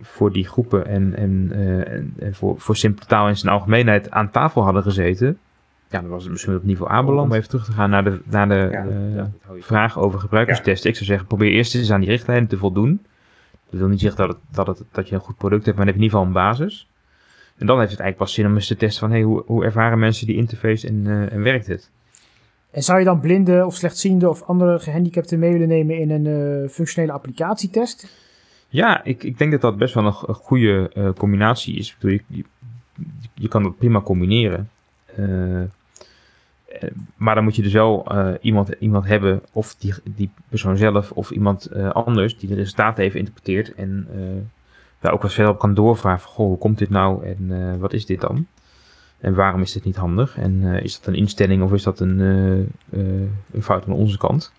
[0.00, 1.50] voor die groepen en, en,
[1.86, 5.38] en, en voor, voor simpele taal in zijn algemeenheid aan tafel hadden gezeten.
[5.90, 7.30] Ja, dan was het misschien op niveau A beland.
[7.30, 10.90] Om even terug te gaan naar de, naar de Ja, eh, vraag over gebruikerstesten.
[10.90, 13.06] Ik zou zeggen, probeer eerst eens aan die richtlijnen te voldoen.
[13.70, 15.86] Dat wil niet zeggen dat, het, dat, het, dat je een goed product hebt, maar
[15.86, 16.88] dan heb je in ieder geval een basis.
[17.56, 19.64] En dan heeft het eigenlijk pas zin om eens te testen van, hey, hoe, hoe
[19.64, 21.90] ervaren mensen die interface en, eh, en werkt het?
[22.70, 26.26] En zou je dan blinden of slechtzienden of andere gehandicapten mee willen nemen in een
[26.26, 28.18] eh, functionele applicatietest?
[28.68, 31.88] Ja, ik, ik denk dat dat best wel een, een goede combinatie is.
[31.90, 32.44] Ik bedoel, je, je,
[33.34, 34.70] je kan dat prima combineren.
[36.70, 40.76] Eh, maar dan moet je dus wel eh, iemand, iemand hebben, of die, die persoon
[40.76, 44.08] zelf, of iemand eh, anders, die de resultaten even interpreteert en
[44.98, 47.92] daar ook wat verder op kan doorvragen van, goh, hoe komt dit nou en wat
[47.92, 48.46] is dit dan?
[49.18, 50.38] En waarom is dit niet handig?
[50.38, 52.18] En is dat een instelling of is dat een,
[53.52, 54.52] een fout aan onze kant?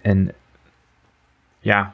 [0.00, 0.32] En
[1.60, 1.92] ja,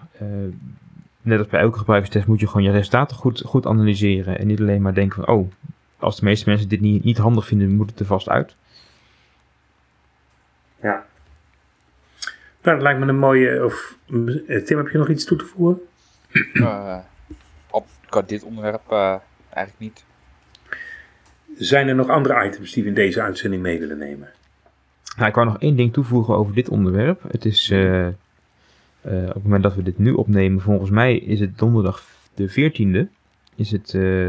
[1.23, 4.39] net als bij elke gebruikerstest moet je gewoon je resultaten goed, goed analyseren.
[4.39, 5.51] En niet alleen maar denken van, oh,
[6.05, 8.57] als de meeste mensen dit niet, niet handig vinden, moet het er vast uit.
[10.81, 11.01] Nou,
[12.61, 13.65] dat lijkt me een mooie...
[13.65, 13.99] Of,
[14.65, 15.81] Tim, heb je nog iets toe te voegen?
[16.55, 16.99] Eh,
[17.71, 19.17] op qua dit onderwerp eh,
[19.51, 20.05] eigenlijk niet.
[21.57, 24.29] Zijn er nog andere items die we in deze uitzending mee willen nemen?
[25.17, 27.23] Nou, ik wou nog één ding toevoegen over dit onderwerp.
[27.29, 28.13] Het is, eh, eh,
[29.03, 32.03] op het moment dat we dit nu opnemen, volgens mij is het donderdag
[32.35, 33.09] de 14e,
[33.57, 34.29] is het eh,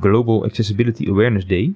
[0.00, 1.74] Global Accessibility Awareness Day.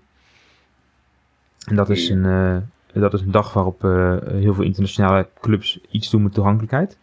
[1.65, 2.57] En dat is een, eh,
[2.93, 6.99] dat is een dag waarop eh, heel veel internationale clubs iets doen met toegankelijkheid.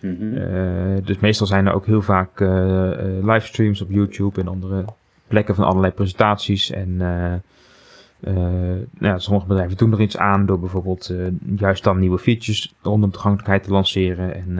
[0.00, 0.36] Mhm.
[0.36, 2.40] Eh, dus meestal zijn er ook heel vaak
[3.22, 4.84] livestreams op YouTube en andere
[5.28, 6.70] plekken van allerlei presentaties.
[6.70, 11.14] En nou ja, sommige bedrijven doen er iets aan door bijvoorbeeld
[11.56, 14.34] juist dan nieuwe features rondom toegankelijkheid te lanceren.
[14.34, 14.56] En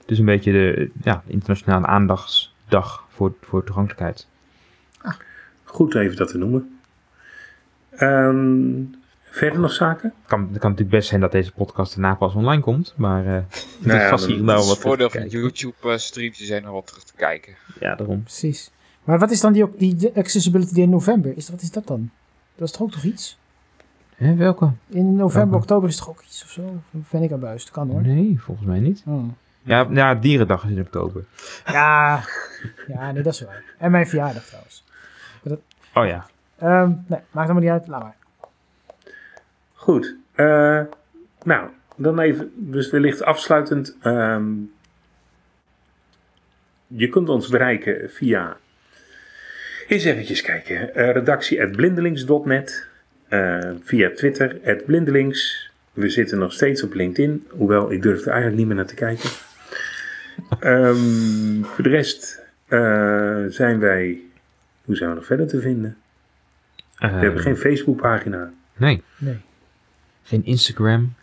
[0.00, 4.28] het is een beetje de ja, internationale aandachtsdag voor, voor toegankelijkheid.
[5.72, 6.78] Goed even dat te noemen.
[7.90, 8.82] Ehm,
[9.22, 10.12] verder nog zaken?
[10.20, 13.26] Het kan, het kan natuurlijk best zijn dat deze podcast daarna pas online komt, maar
[13.26, 15.26] eh het Nou is ja, vast hier is wat het voordeel van.
[15.26, 17.54] YouTube-streams, die zijn er wat terug te kijken.
[17.80, 18.22] Ja, daarom.
[18.22, 18.70] Precies.
[19.04, 21.36] Maar wat is dan die, ook- die Accessibility Day in november?
[21.36, 22.10] Is, wat is dat dan?
[22.54, 23.38] Dat is toch ook toch iets?
[24.16, 24.70] Hè, welke?
[24.88, 25.56] In november, Welke?
[25.56, 26.80] oktober is toch ook iets of zo?
[27.00, 27.64] Of ben ik aan buis?
[27.64, 28.02] Dat kan hoor.
[28.02, 29.02] Nee, volgens mij niet.
[29.06, 29.24] Oh.
[29.62, 31.24] Ja, ja, Dierendag is in oktober.
[31.66, 32.20] Ja,
[32.86, 33.62] ja, nee, dat is waar.
[33.78, 34.84] En mijn verjaardag trouwens.
[35.94, 36.26] Oh ja.
[36.58, 37.86] Ehm, nee, maakt helemaal niet uit.
[37.88, 38.16] Laat maar.
[39.74, 40.16] Goed.
[40.34, 40.80] Eh,
[41.42, 43.96] nou, dan even, dus wellicht afsluitend.
[44.02, 44.44] ehm,
[46.86, 48.56] je kunt ons bereiken via.
[49.88, 50.94] Eens eventjes kijken.
[50.94, 52.86] eh redactie.blindelings.net.
[53.28, 54.54] eh, via Twitter,
[54.86, 55.70] @blindelings.
[55.92, 57.46] We zitten nog steeds op LinkedIn.
[57.50, 59.30] Hoewel, ik durf er eigenlijk niet meer naar te kijken.
[60.60, 64.20] Ehm, voor de rest eh, zijn wij.
[64.84, 65.96] Hoe zijn we nog verder te vinden?
[66.98, 68.52] We hebben geen Facebookpagina.
[68.76, 69.40] Nee, Nee.
[70.22, 71.14] geen Instagram.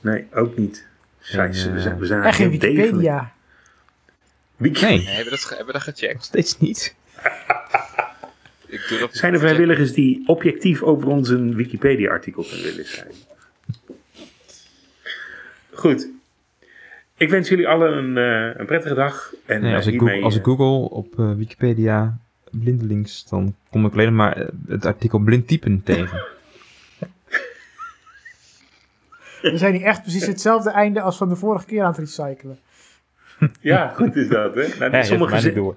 [0.00, 0.86] Nee, ook niet.
[1.20, 2.50] Scheisse, we zijn, we zijn En geen.
[2.50, 3.32] Wikipedia.
[4.56, 6.14] Wiki- Nee, Nee, hebben we dat, hebben we dat gecheckt?
[6.14, 6.94] nog steeds niet.
[8.66, 13.14] Ik doe dat Zijn er vrijwilligers die objectief over ons een Wikipedia-artikel kunnen willen schrijven?
[15.72, 16.08] Goed.
[17.16, 19.32] Ik wens jullie allen een, eh, een prettige dag.
[19.46, 22.18] En Nee, eh, als, ik hiermee, Google, als ik eh, google op eh, Wikipedia
[22.52, 26.22] blindelings, dan kom ik alleen maar eh, het artikel blind typen tegen.
[29.42, 32.58] We zijn hier echt precies hetzelfde einde als van de vorige keer aan het recyclen.
[33.60, 34.68] Ja, goed is dat, hè?
[34.78, 35.76] Nou, Ja, sommige, door.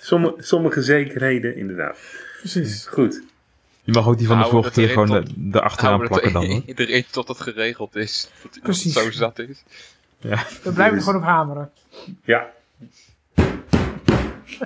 [0.00, 1.98] sommige, sommige zekerheden, inderdaad.
[2.38, 2.86] Precies.
[2.86, 3.22] Goed.
[3.82, 6.62] Je mag ook die van de vorige keer gewoon de, de achteraan plakken dan hoor.
[6.66, 8.30] Iedereen tot het geregeld is.
[8.42, 8.92] Dat het Precies.
[8.92, 9.62] zo zat is.
[10.62, 11.70] We blijven er gewoon op hameren.
[12.24, 12.50] Ja.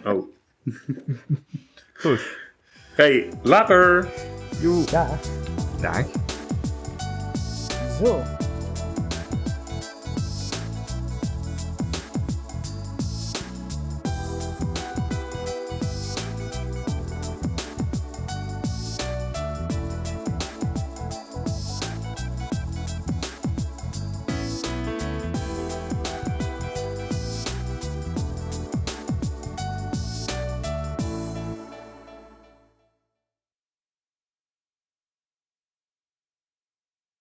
[0.05, 0.31] Oh.
[2.03, 2.21] Goed.
[2.97, 4.09] Hey, later!
[4.91, 5.07] Ja,
[5.81, 6.07] Dag.
[7.99, 8.48] zo.